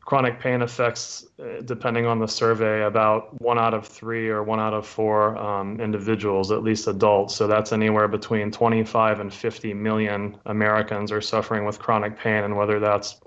[0.00, 4.58] chronic pain affects, uh, depending on the survey, about one out of three or one
[4.58, 7.36] out of four um, individuals, at least adults.
[7.36, 12.56] So that's anywhere between 25 and 50 million Americans are suffering with chronic pain, and
[12.56, 13.20] whether that's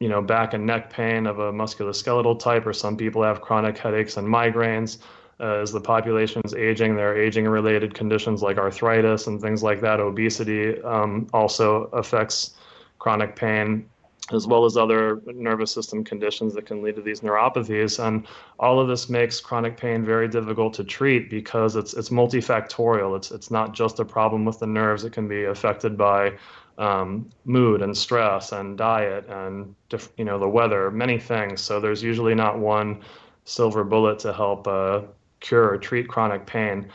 [0.00, 3.76] you know back and neck pain of a musculoskeletal type, or some people have chronic
[3.76, 4.96] headaches and migraines
[5.38, 9.62] uh, as the population is aging, there are aging related conditions like arthritis and things
[9.62, 10.00] like that.
[10.00, 12.54] Obesity um, also affects
[12.98, 13.86] chronic pain,
[14.32, 18.02] as well as other nervous system conditions that can lead to these neuropathies.
[18.02, 18.26] And
[18.58, 23.14] all of this makes chronic pain very difficult to treat because it's it's multifactorial.
[23.14, 25.04] It's it's not just a problem with the nerves.
[25.04, 26.32] It can be affected by
[26.78, 29.74] um, mood and stress and diet and
[30.16, 31.60] you know the weather, many things.
[31.60, 33.02] So there's usually not one
[33.44, 35.02] silver bullet to help uh,
[35.40, 36.88] cure or treat chronic pain.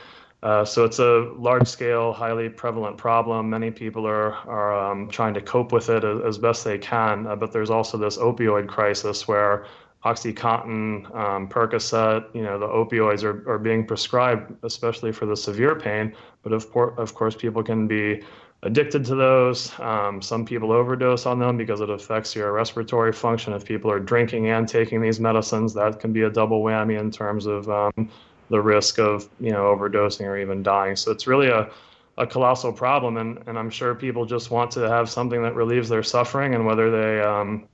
[0.43, 3.49] Uh, so it's a large-scale, highly prevalent problem.
[3.49, 7.27] Many people are are um, trying to cope with it as, as best they can.
[7.27, 9.67] Uh, but there's also this opioid crisis where
[10.03, 15.75] OxyContin, um, Percocet, you know, the opioids are, are being prescribed, especially for the severe
[15.75, 16.15] pain.
[16.41, 18.23] But of, por- of course, people can be
[18.63, 19.71] addicted to those.
[19.79, 23.53] Um, some people overdose on them because it affects your respiratory function.
[23.53, 27.11] If people are drinking and taking these medicines, that can be a double whammy in
[27.11, 28.09] terms of um,
[28.51, 30.95] the risk of you know overdosing or even dying.
[30.95, 31.71] So it's really a
[32.17, 35.89] a colossal problem, and, and I'm sure people just want to have something that relieves
[35.89, 37.67] their suffering, and whether they um,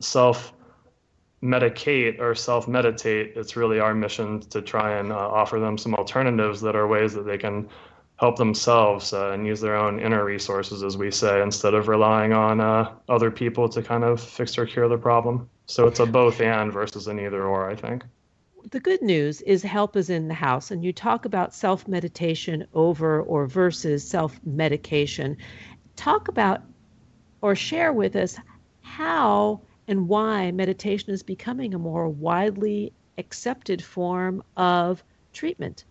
[0.00, 0.52] self
[1.42, 5.94] medicate or self meditate, it's really our mission to try and uh, offer them some
[5.94, 7.68] alternatives that are ways that they can
[8.16, 12.34] help themselves uh, and use their own inner resources, as we say, instead of relying
[12.34, 15.48] on uh, other people to kind of fix or cure the problem.
[15.64, 18.04] So it's a both and versus an either or, I think.
[18.70, 22.66] The good news is help is in the house, and you talk about self meditation
[22.74, 25.36] over or versus self medication.
[25.96, 26.62] Talk about
[27.40, 28.36] or share with us
[28.82, 35.02] how and why meditation is becoming a more widely accepted form of
[35.32, 35.84] treatment.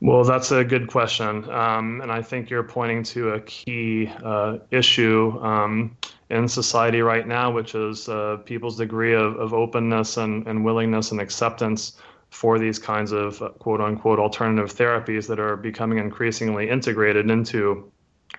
[0.00, 1.48] Well, that's a good question.
[1.50, 5.96] Um, and I think you're pointing to a key uh, issue um,
[6.30, 11.12] in society right now, which is uh, people's degree of, of openness and, and willingness
[11.12, 11.98] and acceptance
[12.30, 17.90] for these kinds of uh, quote unquote alternative therapies that are becoming increasingly integrated into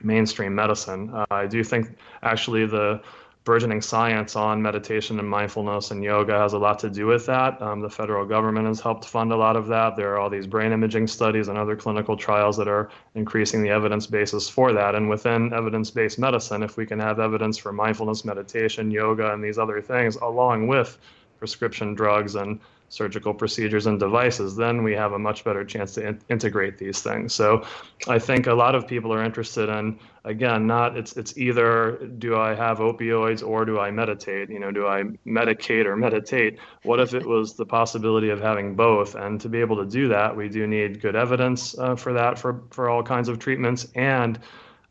[0.04, 1.10] mainstream medicine.
[1.14, 3.02] Uh, I do think actually the
[3.48, 7.62] burgeoning science on meditation and mindfulness and yoga has a lot to do with that.
[7.62, 9.96] Um, the federal government has helped fund a lot of that.
[9.96, 13.70] There are all these brain imaging studies and other clinical trials that are increasing the
[13.70, 14.96] evidence basis for that.
[14.96, 19.42] And within evidence based medicine, if we can have evidence for mindfulness, meditation, yoga, and
[19.42, 20.98] these other things, along with
[21.40, 22.60] prescription drugs and
[22.90, 27.02] surgical procedures and devices, then we have a much better chance to in- integrate these
[27.02, 27.34] things.
[27.34, 27.66] So
[28.08, 32.38] I think a lot of people are interested in again, not it's it's either do
[32.38, 34.50] I have opioids or do I meditate?
[34.50, 36.60] You know, do I medicate or meditate?
[36.84, 39.16] What if it was the possibility of having both?
[39.16, 42.38] And to be able to do that, we do need good evidence uh, for that
[42.38, 44.40] for for all kinds of treatments and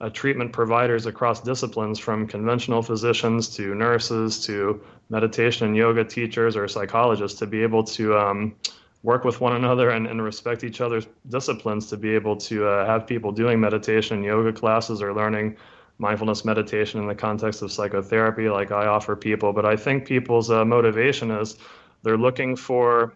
[0.00, 6.56] uh, treatment providers across disciplines from conventional physicians to nurses to meditation and yoga teachers
[6.56, 8.54] or psychologists to be able to um,
[9.02, 12.84] work with one another and, and, respect each other's disciplines to be able to uh,
[12.84, 15.56] have people doing meditation and yoga classes or learning
[15.98, 19.52] mindfulness meditation in the context of psychotherapy like I offer people.
[19.52, 21.56] But I think people's uh, motivation is
[22.02, 23.14] they're looking for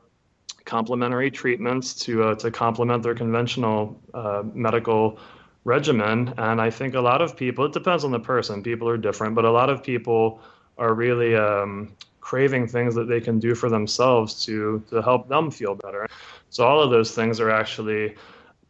[0.64, 5.18] complementary treatments to uh, to complement their conventional uh, medical
[5.64, 6.32] regimen.
[6.38, 9.34] And I think a lot of people, it depends on the person, people are different,
[9.34, 10.40] but a lot of people
[10.78, 15.50] are really um, craving things that they can do for themselves to, to help them
[15.50, 16.08] feel better.
[16.48, 18.14] So all of those things are actually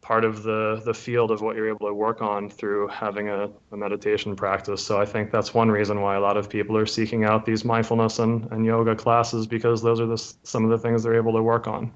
[0.01, 3.49] part of the, the field of what you're able to work on through having a,
[3.71, 4.83] a meditation practice.
[4.83, 7.63] So I think that's one reason why a lot of people are seeking out these
[7.63, 11.33] mindfulness and, and yoga classes because those are the, some of the things they're able
[11.33, 11.93] to work on.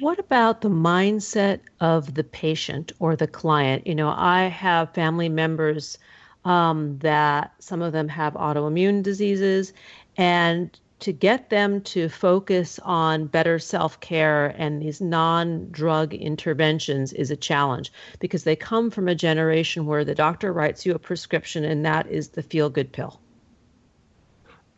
[0.00, 3.86] What about the mindset of the patient or the client?
[3.86, 5.98] You know, I have family members
[6.44, 9.72] um, that some of them have autoimmune diseases,
[10.16, 17.12] and to get them to focus on better self care and these non drug interventions
[17.12, 20.98] is a challenge because they come from a generation where the doctor writes you a
[20.98, 23.20] prescription and that is the feel good pill.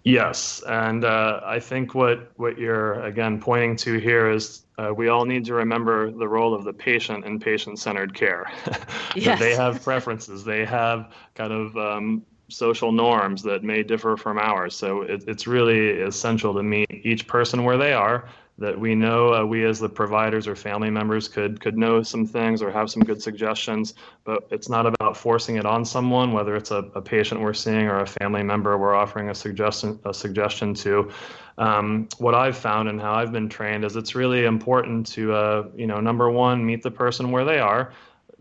[0.08, 5.08] Yes, and uh, I think what what you're again pointing to here is uh, we
[5.08, 8.50] all need to remember the role of the patient in patient-centered care.
[9.14, 9.38] yes.
[9.38, 14.74] they have preferences, they have kind of um, social norms that may differ from ours.
[14.74, 18.28] So it, it's really essential to meet each person where they are
[18.58, 22.26] that we know uh, we as the providers or family members could could know some
[22.26, 23.94] things or have some good suggestions
[24.24, 27.86] but it's not about forcing it on someone whether it's a, a patient we're seeing
[27.86, 31.10] or a family member we're offering a suggestion a suggestion to.
[31.56, 35.68] Um, what I've found and how I've been trained is it's really important to uh,
[35.74, 37.92] you know number one meet the person where they are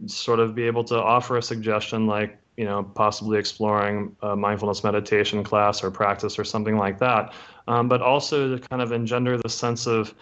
[0.05, 4.83] sort of be able to offer a suggestion like you know possibly exploring a mindfulness
[4.83, 7.33] meditation class or practice or something like that
[7.67, 10.13] um, but also to kind of engender the sense of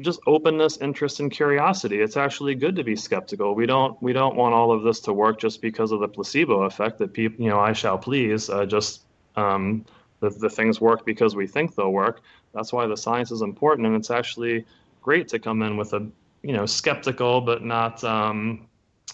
[0.00, 2.00] just openness, interest, and curiosity.
[2.00, 3.54] It's actually good to be skeptical.
[3.54, 6.62] We don't we don't want all of this to work just because of the placebo
[6.62, 8.50] effect that people, you know, I shall please.
[8.50, 9.02] Uh, just
[9.36, 9.84] um,
[10.20, 12.20] the the things work because we think they'll work.
[12.54, 14.64] That's why the science is important, and it's actually
[15.02, 16.06] great to come in with a
[16.42, 18.66] you know skeptical but not um,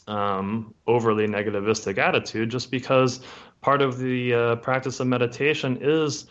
[0.07, 2.51] um, overly negativistic attitude.
[2.51, 3.20] Just because
[3.61, 6.26] part of the uh, practice of meditation is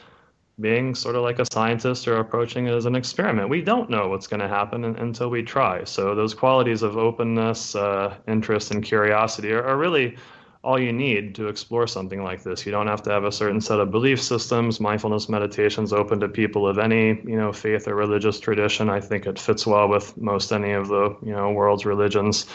[0.60, 3.50] being sort of like a scientist or approaching it as an experiment.
[3.50, 5.84] We don't know what's going to happen until we try.
[5.84, 10.18] So those qualities of openness, uh, interest, and curiosity are, are, really
[10.64, 12.66] all you need to explore something like this.
[12.66, 14.80] You don't have to have a certain set of belief systems.
[14.80, 18.90] Mindfulness meditation is open to people of any you know faith or religious tradition.
[18.90, 22.48] I think it fits well with most any of the you know world's religions.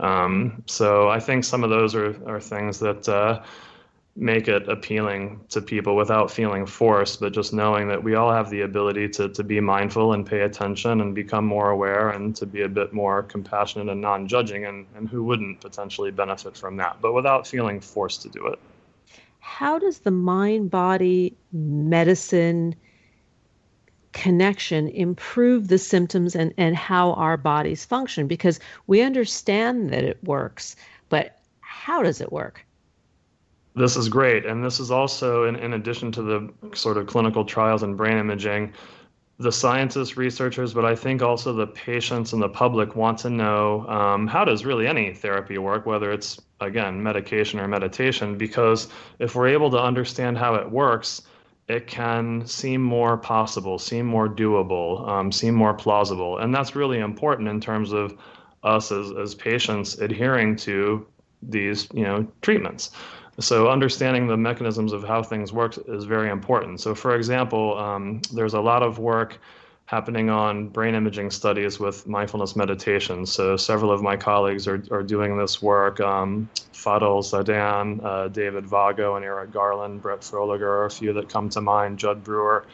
[0.00, 3.08] Um, so I think some of those are are things that.
[3.08, 3.44] Uh,
[4.16, 8.48] make it appealing to people without feeling forced, but just knowing that we all have
[8.48, 12.46] the ability to, to be mindful and pay attention and become more aware and to
[12.46, 14.66] be a bit more compassionate and non judging.
[14.66, 18.58] And, and who wouldn't potentially benefit from that, but without feeling forced to do it.
[19.40, 22.76] How does the mind body medicine
[24.12, 28.28] connection improve the symptoms and, and how our bodies function?
[28.28, 30.76] Because we understand that it works,
[31.08, 32.64] but how does it work?
[33.74, 34.46] This is great.
[34.46, 38.18] And this is also, in, in addition to the sort of clinical trials and brain
[38.18, 38.72] imaging,
[39.38, 43.84] the scientists, researchers, but I think also the patients and the public want to know
[43.88, 48.86] um, how does really any therapy work, whether it's, again, medication or meditation, because
[49.18, 51.22] if we're able to understand how it works,
[51.66, 56.38] it can seem more possible, seem more doable, um, seem more plausible.
[56.38, 58.16] And that's really important in terms of
[58.62, 61.06] us as, as patients adhering to
[61.42, 62.90] these you know treatments.
[63.40, 66.80] So understanding the mechanisms of how things work is very important.
[66.80, 69.38] So for example, um, there's a lot of work
[69.86, 73.26] happening on brain imaging studies with mindfulness meditation.
[73.26, 76.00] So several of my colleagues are, are doing this work.
[76.00, 81.28] Um, Fadel Zeidan, uh, David Vago, and Eric Garland, Brett Froeliger are a few that
[81.28, 82.66] come to mind, Judd Brewer.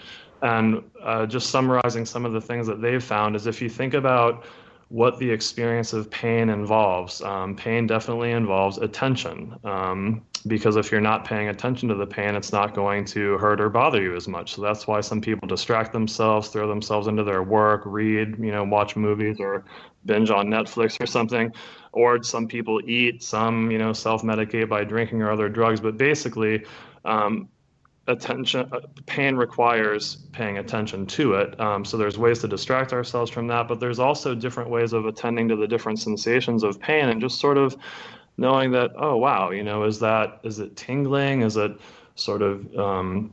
[0.42, 3.94] And uh, just summarizing some of the things that they've found is if you think
[3.94, 4.44] about
[4.90, 7.22] what the experience of pain involves.
[7.22, 12.34] Um, pain definitely involves attention um, because if you're not paying attention to the pain,
[12.34, 14.56] it's not going to hurt or bother you as much.
[14.56, 18.64] So that's why some people distract themselves, throw themselves into their work, read, you know,
[18.64, 19.64] watch movies or
[20.06, 21.52] binge on Netflix or something.
[21.92, 25.80] Or some people eat, some, you know, self medicate by drinking or other drugs.
[25.80, 26.64] But basically,
[27.04, 27.48] um,
[28.06, 31.58] attention uh, pain requires paying attention to it.
[31.60, 35.06] Um, so there's ways to distract ourselves from that but there's also different ways of
[35.06, 37.76] attending to the different sensations of pain and just sort of
[38.36, 41.42] knowing that oh wow you know is that is it tingling?
[41.42, 41.72] Is it
[42.14, 43.32] sort of um,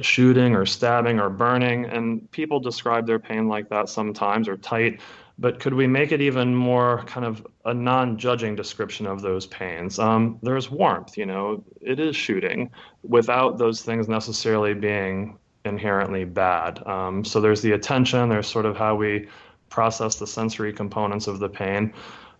[0.00, 1.84] shooting or stabbing or burning?
[1.86, 5.00] And people describe their pain like that sometimes or tight
[5.38, 9.98] but could we make it even more kind of a non-judging description of those pains.
[9.98, 12.70] Um, there's warmth you know it is shooting
[13.02, 16.86] without those things necessarily being inherently bad.
[16.86, 19.28] Um, so there's the attention there's sort of how we
[19.70, 21.92] process the sensory components of the pain.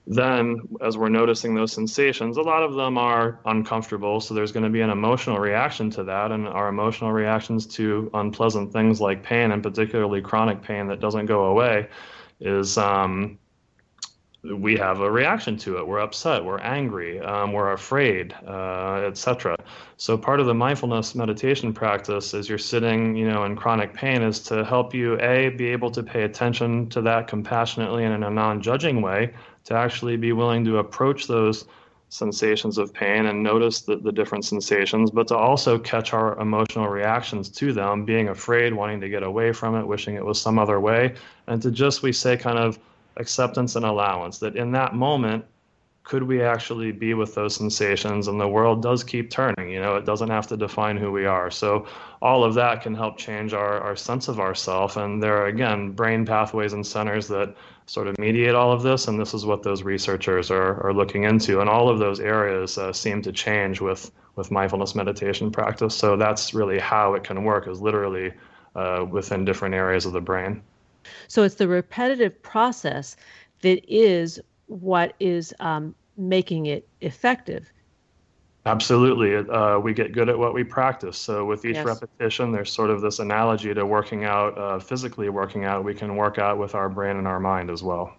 [0.07, 4.65] Then as we're noticing those sensations a lot of them are uncomfortable so there's going
[4.65, 9.23] to be an emotional reaction to that and our emotional reactions to unpleasant things like
[9.23, 11.89] pain and particularly chronic pain that doesn't go away
[12.41, 13.39] is um,
[14.45, 15.87] we have a reaction to it.
[15.87, 19.57] We're upset, we're angry, um, we're afraid, uh, etc.
[19.97, 24.23] So part of the mindfulness meditation practice as you're sitting, you know, in chronic pain
[24.23, 28.23] is to help you a be able to pay attention to that compassionately and in
[28.23, 29.33] a non-judging way,
[29.65, 31.65] to actually be willing to approach those
[32.11, 36.87] sensations of pain and notice the, the different sensations, but to also catch our emotional
[36.89, 40.59] reactions to them, being afraid, wanting to get away from it, wishing it was some
[40.59, 41.15] other way,
[41.47, 42.79] and to just, we say, kind of
[43.17, 45.45] acceptance and allowance that in that moment,
[46.03, 48.29] could we actually be with those sensations?
[48.29, 51.27] And the world does keep turning you know it doesn't have to define who we
[51.27, 51.51] are.
[51.51, 51.87] So
[52.23, 54.97] all of that can help change our, our sense of ourself.
[54.97, 57.55] And there are again brain pathways and centers that
[57.87, 59.09] sort of mediate all of this.
[59.09, 61.61] And this is what those researchers are, are looking into.
[61.61, 65.95] And all of those areas uh, seem to change with with mindfulness meditation practice.
[65.95, 68.33] So that's really how it can work is literally
[68.75, 70.63] uh, within different areas of the brain
[71.29, 73.17] so it's the repetitive process
[73.63, 77.71] that is what is um, making it effective.
[78.67, 79.37] Absolutely.
[79.37, 81.19] Uh, we get good at what we practice.
[81.19, 81.85] So, with each yes.
[81.87, 85.85] repetition, there's sort of this analogy to working out, uh, physically working out.
[85.85, 88.17] We can work out with our brain and our mind as well.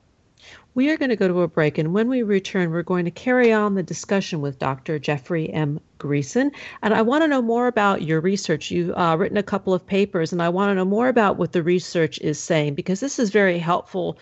[0.76, 3.12] We are going to go to a break, and when we return, we're going to
[3.12, 5.00] carry on the discussion with Dr.
[5.00, 5.80] Jeffrey M.
[6.00, 6.52] Greeson.
[6.84, 8.72] And I want to know more about your research.
[8.72, 11.54] You've uh, written a couple of papers, and I want to know more about what
[11.54, 14.18] the research is saying because this is very helpful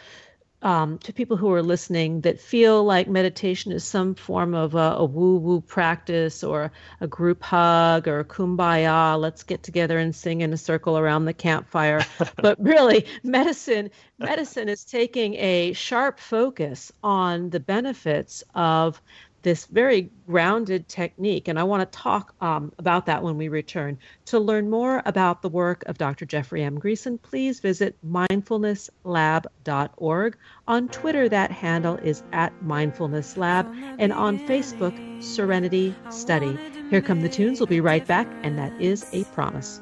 [0.64, 4.96] um, to people who are listening that feel like meditation is some form of a,
[4.98, 10.16] a woo woo practice or a group hug or a kumbaya, let's get together and
[10.16, 12.06] sing in a circle around the campfire.
[12.38, 19.02] but really, medicine medicine is taking a sharp focus on the benefits of
[19.44, 21.48] this very grounded technique.
[21.48, 24.00] And I want to talk um, about that when we return.
[24.26, 26.26] To learn more about the work of Dr.
[26.26, 26.80] Jeffrey M.
[26.80, 30.38] Greeson, please visit mindfulnesslab.org.
[30.68, 36.58] On Twitter, that handle is at mindfulnesslab, and on Facebook, Serenity Study.
[36.90, 37.60] Here come the tunes.
[37.60, 39.82] We'll be right back, and that is a promise.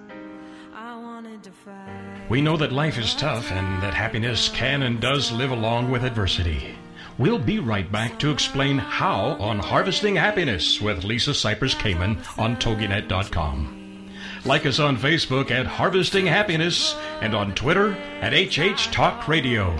[2.30, 6.05] We know that life is tough and that happiness can and does live along with
[6.05, 6.76] adversity.
[7.22, 12.55] We'll be right back to explain how on Harvesting Happiness with Lisa Cypers Kamen on
[12.55, 14.09] TogiNet.com.
[14.43, 19.78] Like us on Facebook at Harvesting Happiness and on Twitter at HH Talk Radio.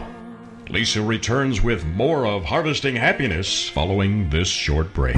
[0.69, 5.17] Lisa returns with more of Harvesting Happiness following this short break.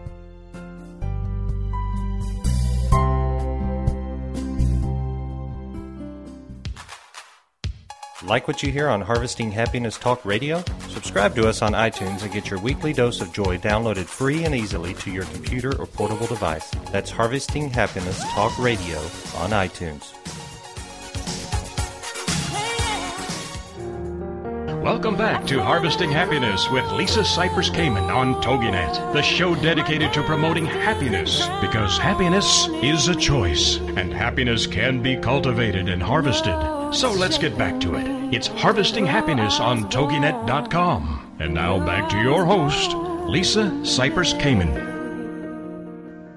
[8.31, 10.63] Like what you hear on Harvesting Happiness Talk Radio?
[10.87, 14.55] Subscribe to us on iTunes and get your weekly dose of joy downloaded free and
[14.55, 16.71] easily to your computer or portable device.
[16.93, 18.99] That's Harvesting Happiness Talk Radio
[19.35, 20.13] on iTunes.
[24.81, 30.23] Welcome back to Harvesting Happiness with Lisa Cypers Kamen on TogiNet, the show dedicated to
[30.23, 36.55] promoting happiness because happiness is a choice and happiness can be cultivated and harvested.
[36.95, 38.20] So let's get back to it.
[38.31, 41.35] It's Harvesting Happiness on TogiNet.com.
[41.41, 42.93] And now back to your host,
[43.27, 44.87] Lisa Cypers Kamen.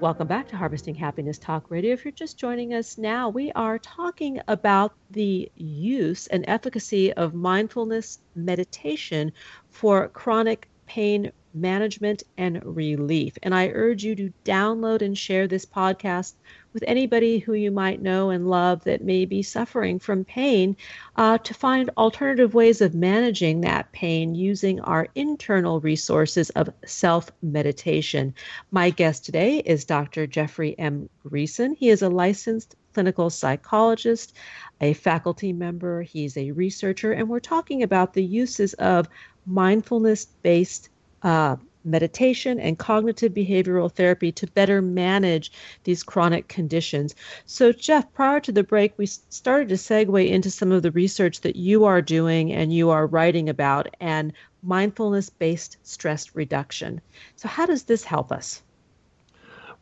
[0.01, 1.93] Welcome back to Harvesting Happiness Talk Radio.
[1.93, 7.33] If you're just joining us now, we are talking about the use and efficacy of
[7.33, 9.31] mindfulness meditation
[9.69, 13.37] for chronic pain management and relief.
[13.41, 16.33] And I urge you to download and share this podcast
[16.75, 20.75] with anybody who you might know and love that may be suffering from pain
[21.15, 27.31] uh, to find alternative ways of managing that pain using our internal resources of self
[27.41, 28.35] meditation.
[28.71, 30.27] My guest today is Dr.
[30.27, 31.09] Jeffrey M.
[31.25, 31.77] Greeson.
[31.77, 34.35] He is a licensed clinical psychologist,
[34.81, 39.07] a faculty member, he's a researcher, and we're talking about the uses of
[39.45, 40.89] mindfulness based
[41.23, 41.55] uh,
[41.85, 45.51] meditation and cognitive behavioral therapy to better manage
[45.83, 47.15] these chronic conditions.
[47.45, 51.41] So, Jeff, prior to the break, we started to segue into some of the research
[51.41, 54.33] that you are doing and you are writing about and
[54.63, 57.01] mindfulness based stress reduction.
[57.35, 58.63] So, how does this help us?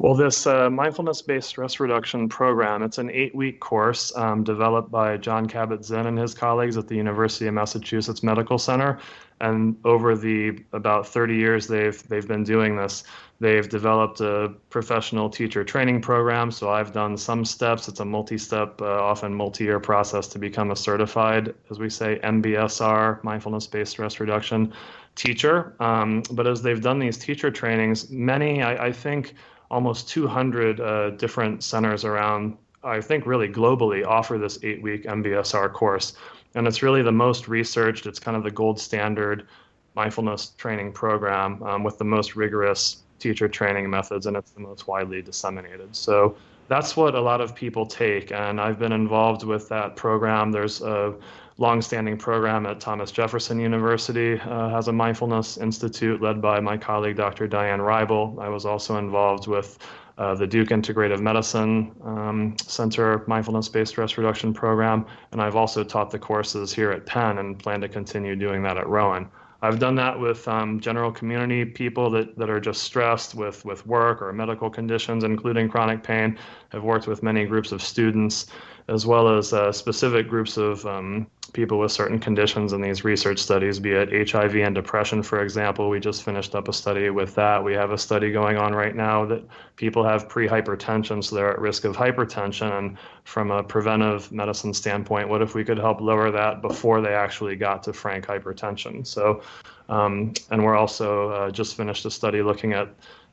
[0.03, 5.47] Well, this uh, mindfulness-based stress reduction program, it's an eight-week course um, developed by Jon
[5.47, 8.99] Kabat-Zinn and his colleagues at the University of Massachusetts Medical Center.
[9.39, 13.05] And over the about 30 years they've they've been doing this,
[13.39, 16.51] they've developed a professional teacher training program.
[16.51, 17.87] So I've done some steps.
[17.87, 23.23] It's a multi-step, uh, often multi-year process to become a certified, as we say, MBSR,
[23.23, 24.73] mindfulness-based stress reduction
[25.15, 25.75] teacher.
[25.79, 29.35] Um, but as they've done these teacher trainings, many, I, I think
[29.71, 35.71] almost 200 uh, different centers around, I think really globally, offer this eight week MBSR
[35.73, 36.13] course.
[36.55, 39.47] And it's really the most researched, it's kind of the gold standard
[39.95, 44.87] mindfulness training program um, with the most rigorous teacher training methods, and it's the most
[44.87, 45.95] widely disseminated.
[45.95, 46.35] So
[46.67, 48.31] that's what a lot of people take.
[48.31, 50.51] And I've been involved with that program.
[50.51, 51.13] There's a
[51.57, 57.15] longstanding program at Thomas Jefferson University, uh, has a mindfulness institute led by my colleague,
[57.15, 57.47] Dr.
[57.47, 58.39] Diane Reibel.
[58.39, 59.77] I was also involved with
[60.17, 65.83] uh, the Duke Integrative Medicine um, Center mindfulness based stress reduction program, and I've also
[65.83, 69.29] taught the courses here at Penn and plan to continue doing that at Rowan.
[69.63, 73.87] I've done that with um, general community people that, that are just stressed with, with
[73.87, 76.37] work or medical conditions, including chronic pain.
[76.73, 78.47] I've worked with many groups of students
[78.87, 83.39] as well as uh, specific groups of um, people with certain conditions in these research
[83.39, 85.89] studies, be it HIV and depression, for example.
[85.89, 87.63] We just finished up a study with that.
[87.63, 89.43] We have a study going on right now that
[89.75, 92.77] people have prehypertension, so they're at risk of hypertension.
[92.77, 97.13] And from a preventive medicine standpoint, what if we could help lower that before they
[97.13, 99.05] actually got to frank hypertension?
[99.05, 99.43] So,
[99.89, 102.89] um, and we're also uh, just finished a study looking at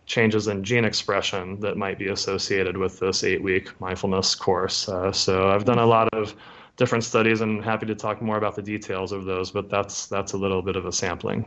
[0.07, 4.89] changes in gene expression that might be associated with this eight week mindfulness course.
[4.89, 6.35] Uh, so I've done a lot of
[6.77, 10.33] different studies and happy to talk more about the details of those, but that's that's
[10.33, 11.47] a little bit of a sampling.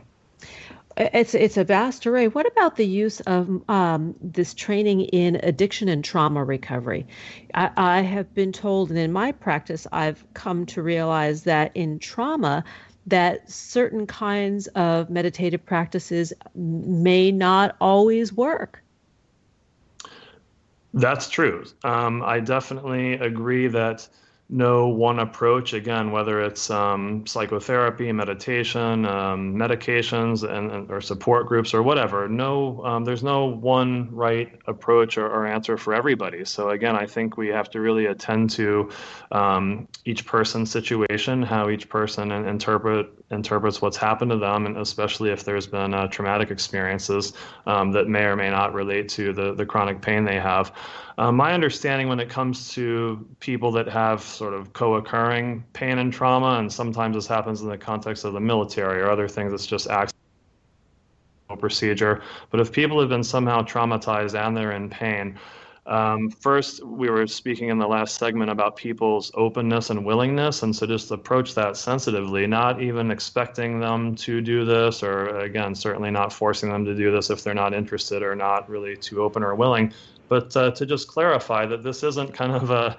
[0.96, 2.28] It's it's a vast array.
[2.28, 7.06] What about the use of um, this training in addiction and trauma recovery?
[7.52, 11.98] I, I have been told, and in my practice, I've come to realize that in
[11.98, 12.62] trauma,
[13.06, 18.82] that certain kinds of meditative practices may not always work.
[20.94, 21.64] That's true.
[21.82, 24.08] Um, I definitely agree that
[24.50, 31.46] no one approach again whether it's um, psychotherapy meditation um, medications and, and, or support
[31.46, 32.28] groups or whatever.
[32.28, 36.44] No um, there's no one right approach or, or, answer for everybody.
[36.44, 38.90] So again i think we have to really attend to
[39.32, 45.30] um, each person's situation how each person interpret interprets what's happened to them and especially
[45.30, 47.32] if there's been uh, traumatic experiences
[47.66, 50.72] um, that may or may not relate to the, the chronic pain they have
[51.18, 56.12] uh, my understanding when it comes to people that have sort of co-occurring pain and
[56.12, 59.52] trauma, and sometimes this happens in the context of the military or other things.
[59.52, 60.14] It's just accidental
[61.58, 62.22] procedure.
[62.50, 65.38] But if people have been somehow traumatized and they're in pain,
[65.86, 70.74] um, first, we were speaking in the last segment about people's openness and willingness, and
[70.74, 76.10] so just approach that sensitively, not even expecting them to do this, or again, certainly
[76.10, 79.42] not forcing them to do this if they're not interested or not really too open
[79.42, 79.92] or willing,
[80.28, 82.96] but uh, to just clarify that this isn't kind of a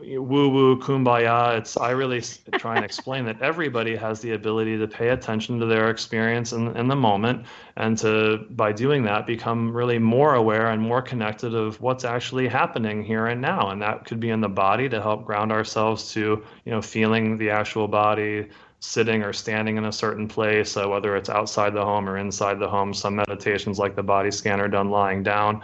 [0.00, 1.58] woo woo kumbaya.
[1.58, 2.20] It's I really
[2.58, 6.76] try and explain that everybody has the ability to pay attention to their experience in,
[6.76, 7.46] in the moment,
[7.76, 12.48] and to by doing that become really more aware and more connected of what's actually
[12.48, 13.70] happening here and now.
[13.70, 17.36] And that could be in the body to help ground ourselves to you know feeling
[17.36, 18.48] the actual body,
[18.80, 22.58] sitting or standing in a certain place, uh, whether it's outside the home or inside
[22.58, 22.94] the home.
[22.94, 25.62] Some meditations like the body scanner done lying down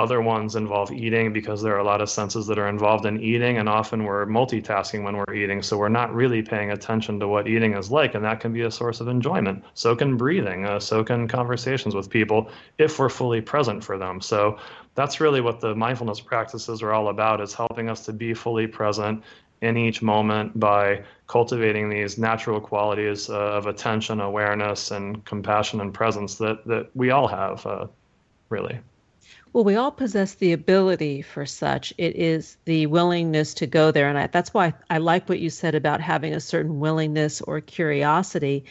[0.00, 3.20] other ones involve eating because there are a lot of senses that are involved in
[3.20, 5.62] eating, and often we're multitasking when we're eating.
[5.62, 8.62] So we're not really paying attention to what eating is like, and that can be
[8.62, 9.62] a source of enjoyment.
[9.74, 14.20] So can breathing, uh, so can conversations with people if we're fully present for them.
[14.20, 14.58] So
[14.94, 18.66] that's really what the mindfulness practices are all about is helping us to be fully
[18.66, 19.22] present
[19.60, 25.92] in each moment by cultivating these natural qualities uh, of attention, awareness, and compassion and
[25.92, 27.86] presence that, that we all have, uh,
[28.48, 28.80] really.
[29.52, 31.92] Well, we all possess the ability for such.
[31.98, 34.08] It is the willingness to go there.
[34.08, 37.60] And I, that's why I like what you said about having a certain willingness or
[37.60, 38.64] curiosity.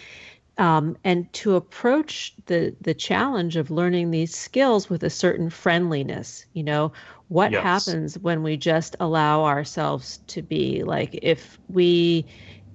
[0.57, 6.45] Um, and to approach the the challenge of learning these skills with a certain friendliness
[6.51, 6.91] you know
[7.29, 7.63] what yes.
[7.63, 12.25] happens when we just allow ourselves to be like if we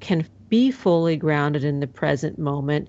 [0.01, 2.89] can be fully grounded in the present moment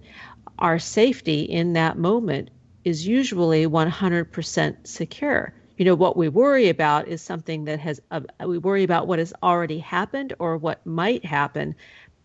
[0.59, 2.49] our safety in that moment
[2.85, 5.53] is usually 100% secure.
[5.77, 9.19] You know, what we worry about is something that has, uh, we worry about what
[9.19, 11.75] has already happened or what might happen,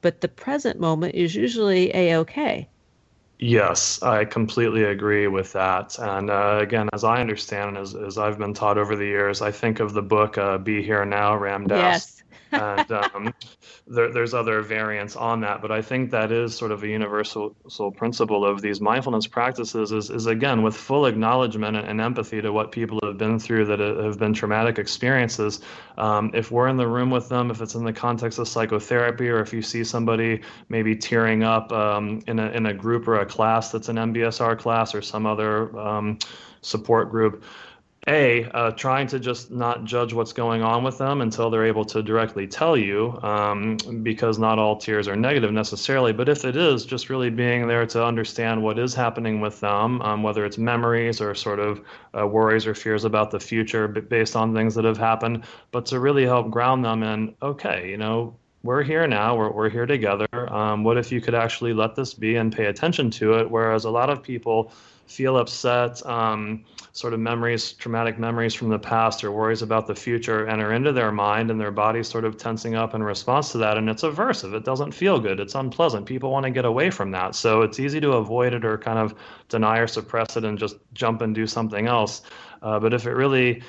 [0.03, 2.69] but the present moment is usually a okay.
[3.41, 5.99] Yes, I completely agree with that.
[5.99, 9.51] And uh, again, as I understand, as, as I've been taught over the years, I
[9.51, 11.79] think of the book uh, Be Here Now, Ram Dass.
[11.79, 12.21] Yes
[12.53, 13.35] and um,
[13.87, 15.63] there, there's other variants on that.
[15.63, 17.55] But I think that is sort of a universal
[17.97, 22.73] principle of these mindfulness practices is, is again, with full acknowledgement and, empathy to what
[22.73, 25.61] people have been through that have been traumatic experiences.
[25.99, 29.29] Um, if we're in the room with them, if it's in the context of psychotherapy,
[29.29, 30.41] or if you see somebody
[30.71, 34.59] maybe tearing up um, in, a, in a group or a class that's an MBSR
[34.59, 36.19] class or some other um,
[36.63, 37.45] support group,
[38.09, 41.85] a uh, trying to just not judge what's going on with them until they're able
[41.85, 46.57] to directly tell you um, because not all tears are negative necessarily but if it
[46.57, 50.57] is just really being there to understand what is happening with them um, whether it's
[50.57, 51.83] memories or sort of
[52.19, 56.01] uh, worries or fears about the future based on things that have happened but to
[56.01, 60.27] really help ground them in okay you know we're here now we're, we're here together
[60.51, 63.51] um, what if you could actually let this be and pay attention to it?
[63.51, 64.73] Whereas a lot of people
[65.11, 69.95] feel upset, um, sort of memories, traumatic memories from the past or worries about the
[69.95, 73.59] future enter into their mind and their body sort of tensing up in response to
[73.59, 73.77] that.
[73.77, 74.55] And it's aversive.
[74.55, 75.41] It doesn't feel good.
[75.41, 76.07] It's unpleasant.
[76.07, 77.35] People want to get away from that.
[77.35, 79.15] So it's easy to avoid it or kind of
[79.49, 82.23] deny or suppress it and just jump and do something else.
[82.63, 83.63] Uh, but if it really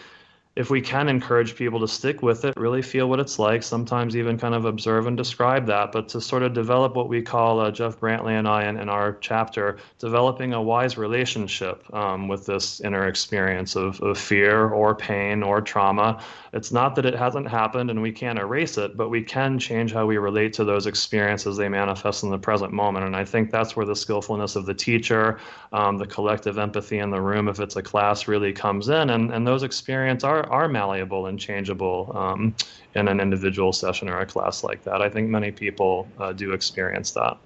[0.58, 4.18] if we can encourage people to stick with it, really feel what it's like, sometimes
[4.18, 7.62] even kind of observe and describe that, but to sort of develop what we call,
[7.62, 12.46] uh, Jeff Brantley and I in, in, our chapter, developing a wise relationship um, with
[12.46, 16.22] this inner experience of, of fear or pain or trauma.
[16.52, 19.94] It's not that it hasn't happened and we can't erase it, but we can change
[19.94, 23.06] how we relate to those experiences they manifest in the present moment.
[23.06, 25.40] And I think that's where the skillfulness of the teacher,
[25.72, 29.12] um, the collective empathy in the room, if it's a class, really comes in.
[29.12, 32.56] And, and those experiences are are, malleable and changeable um,
[32.96, 35.02] in an individual session or a class like that.
[35.02, 37.38] I think many people uh, do experience that.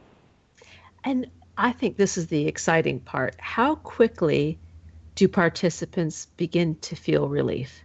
[1.04, 3.36] And I think this is the exciting part.
[3.40, 4.58] How quickly
[5.16, 7.84] do participants begin to feel relief?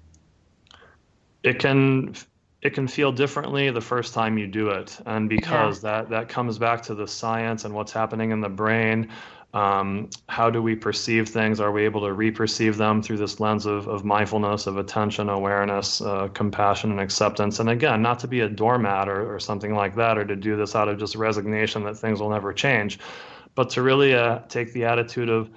[1.43, 2.15] It can
[2.63, 5.91] it can feel differently the first time you do it and because yeah.
[5.91, 9.09] that that comes back to the science and what's happening in the brain
[9.53, 11.59] um, how do we perceive things?
[11.59, 16.01] Are we able to reperceive them through this lens of, of mindfulness, of attention, awareness,
[16.01, 17.59] uh, compassion, and acceptance?
[17.59, 20.57] And again, not to be a doormat or, or something like that, or to do
[20.57, 23.01] this out of just resignation that things will never change,
[23.57, 25.51] but to really uh, take the attitude of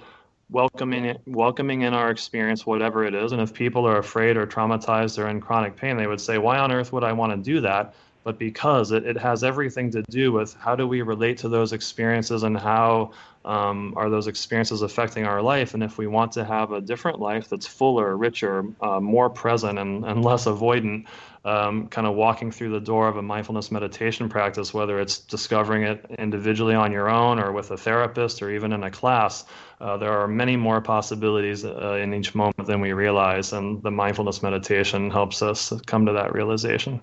[0.50, 3.30] welcoming welcoming in our experience, whatever it is.
[3.30, 6.58] And if people are afraid or traumatized or in chronic pain, they would say, "Why
[6.58, 10.02] on earth would I want to do that?" But because it, it has everything to
[10.10, 13.12] do with how do we relate to those experiences and how
[13.44, 15.74] um, are those experiences affecting our life?
[15.74, 19.78] And if we want to have a different life that's fuller, richer, uh, more present,
[19.78, 21.04] and, and less avoidant,
[21.44, 25.82] um, kind of walking through the door of a mindfulness meditation practice, whether it's discovering
[25.82, 29.44] it individually on your own or with a therapist or even in a class,
[29.82, 33.52] uh, there are many more possibilities uh, in each moment than we realize.
[33.52, 37.02] And the mindfulness meditation helps us come to that realization.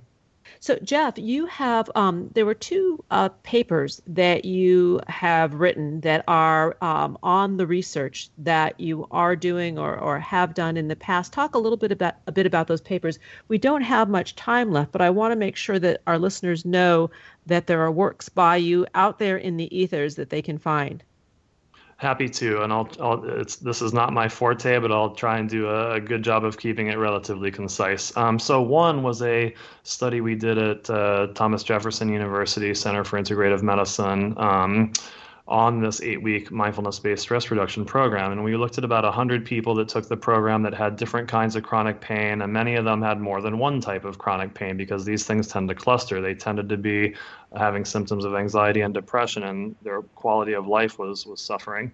[0.64, 6.24] So, Jeff, you have um, there were two uh, papers that you have written that
[6.28, 10.95] are um, on the research that you are doing or, or have done in the
[10.95, 11.34] past.
[11.34, 13.18] Talk a little bit about a bit about those papers.
[13.47, 16.64] We don't have much time left, but I want to make sure that our listeners
[16.64, 17.09] know
[17.47, 21.03] that there are works by you out there in the ethers that they can find.
[22.02, 25.47] Happy to, and I'll, I'll, it's this is not my forte, but I'll try and
[25.47, 28.12] do a, a good job of keeping it relatively concise.
[28.18, 33.22] Um, so one was a study we did at uh, Thomas Jefferson University Center for
[33.22, 34.34] Integrative Medicine.
[34.39, 34.93] Um,
[35.52, 38.32] on this eight week mindfulness based stress reduction program.
[38.32, 41.58] And we looked at about 100 people that took the program that had different kinds
[41.58, 44.78] of chronic pain, and many of them had more than one type of chronic pain
[44.78, 46.22] because these things tend to cluster.
[46.22, 47.16] They tended to be
[47.56, 51.91] having symptoms of anxiety and depression, and their quality of life was, was suffering.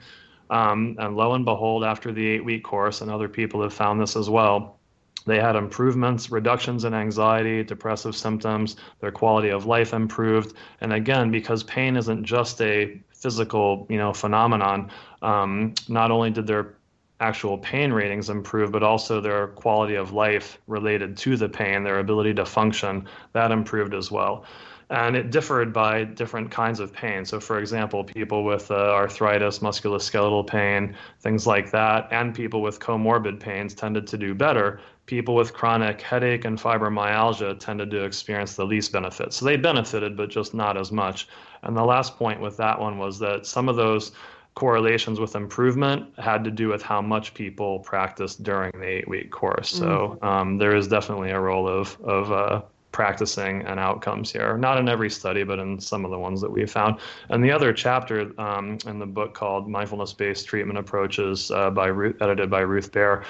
[0.51, 3.99] Um, and lo and behold, after the eight week course, and other people have found
[3.99, 4.77] this as well,
[5.25, 10.55] they had improvements, reductions in anxiety, depressive symptoms, their quality of life improved.
[10.79, 12.97] And again, because pain isn't just a
[13.27, 14.89] physical, you know, phenomenon.
[15.21, 16.75] Um, not only did their
[17.19, 21.99] actual pain ratings improve, but also their quality of life related to the pain, their
[21.99, 24.45] ability to function, that improved as well.
[24.89, 27.25] And it differed by different kinds of pain.
[27.25, 32.79] So, for example, people with uh, arthritis, musculoskeletal pain, things like that, and people with
[32.79, 34.79] comorbid pains tended to do better.
[35.05, 39.33] People with chronic headache and fibromyalgia tended to experience the least benefit.
[39.33, 41.27] So, they benefited, but just not as much.
[41.63, 44.11] And the last point with that one was that some of those
[44.55, 49.29] correlations with improvement had to do with how much people practiced during the eight week
[49.29, 49.69] course.
[49.69, 50.27] So mm.
[50.27, 54.57] um, there is definitely a role of, of uh, practicing and outcomes here.
[54.57, 56.99] Not in every study, but in some of the ones that we found.
[57.29, 61.87] And the other chapter um, in the book called Mindfulness Based Treatment Approaches, uh, by
[61.87, 63.23] Ruth, edited by Ruth Baer,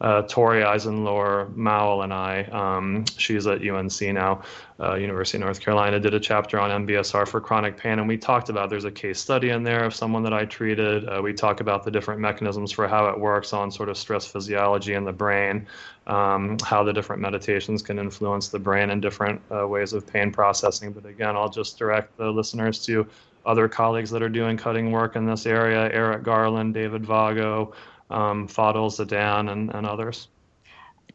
[0.00, 4.42] uh, Tori Eisenlohr Moul and I, um, she's at UNC now,
[4.80, 7.98] uh, University of North Carolina, did a chapter on MBSR for chronic pain.
[8.00, 11.08] And we talked about there's a case study in there of someone that I treated.
[11.08, 14.26] Uh, we talk about the different mechanisms for how it works on sort of stress
[14.26, 15.66] physiology in the brain,
[16.08, 20.32] um, how the different meditations can influence the brain in different uh, ways of pain
[20.32, 20.92] processing.
[20.92, 23.06] But again, I'll just direct the listeners to
[23.46, 27.74] other colleagues that are doing cutting work in this area Eric Garland, David Vago
[28.10, 30.28] um, Fadel Zeidan, and, and others.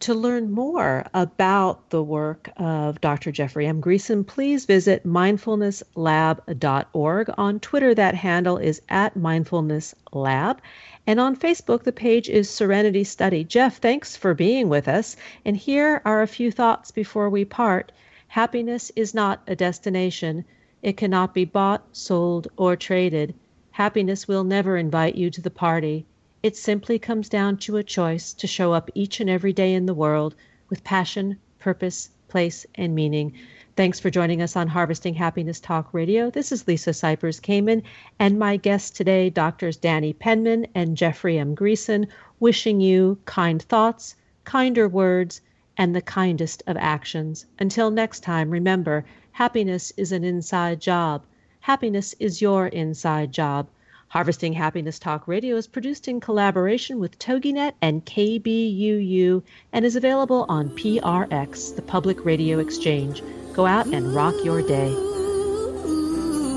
[0.03, 3.33] To learn more about the work of Dr.
[3.33, 3.81] Jeffrey M.
[3.81, 7.29] Greeson, please visit mindfulnesslab.org.
[7.37, 10.59] On Twitter, that handle is at mindfulnesslab.
[11.05, 13.43] And on Facebook, the page is Serenity Study.
[13.43, 15.17] Jeff, thanks for being with us.
[15.43, 17.91] And here are a few thoughts before we part.
[18.29, 20.45] Happiness is not a destination,
[20.81, 23.33] it cannot be bought, sold, or traded.
[23.71, 26.05] Happiness will never invite you to the party.
[26.41, 29.85] It simply comes down to a choice to show up each and every day in
[29.87, 30.35] the world
[30.69, 33.33] with passion, purpose, place, and meaning.
[33.75, 36.29] Thanks for joining us on Harvesting Happiness Talk Radio.
[36.29, 37.83] This is Lisa Cypers Kamen,
[38.19, 41.55] and my guests today, Doctors Danny Penman and Jeffrey M.
[41.55, 42.07] Greeson,
[42.39, 44.15] wishing you kind thoughts,
[44.45, 45.41] kinder words,
[45.75, 47.47] and the kindest of actions.
[47.59, 51.25] Until next time, remember happiness is an inside job.
[51.59, 53.67] Happiness is your inside job.
[54.09, 60.47] Harvesting Happiness Talk Radio is produced in collaboration with TogiNet and KBUU and is available
[60.49, 63.21] on PRX, the Public Radio Exchange.
[63.53, 65.18] Go out and rock your day.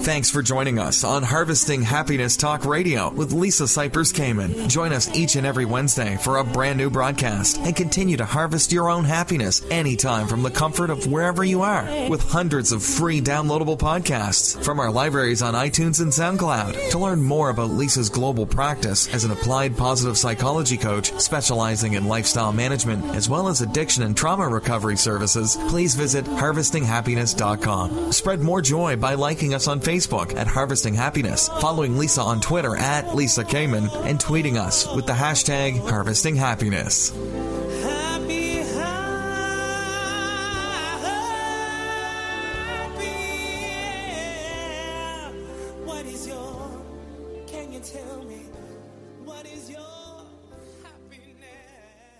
[0.03, 4.69] Thanks for joining us on Harvesting Happiness Talk Radio with Lisa Cypers Kamen.
[4.69, 8.73] Join us each and every Wednesday for a brand new broadcast and continue to harvest
[8.73, 13.21] your own happiness anytime from the comfort of wherever you are with hundreds of free
[13.21, 16.91] downloadable podcasts from our libraries on iTunes and SoundCloud.
[16.91, 22.09] To learn more about Lisa's global practice as an applied positive psychology coach specializing in
[22.09, 28.11] lifestyle management as well as addiction and trauma recovery services, please visit harvestinghappiness.com.
[28.11, 32.41] Spread more joy by liking us on Facebook Facebook at Harvesting Happiness, following Lisa on
[32.41, 37.13] Twitter at Lisa Kamen, and tweeting us with the hashtag Harvesting Happiness.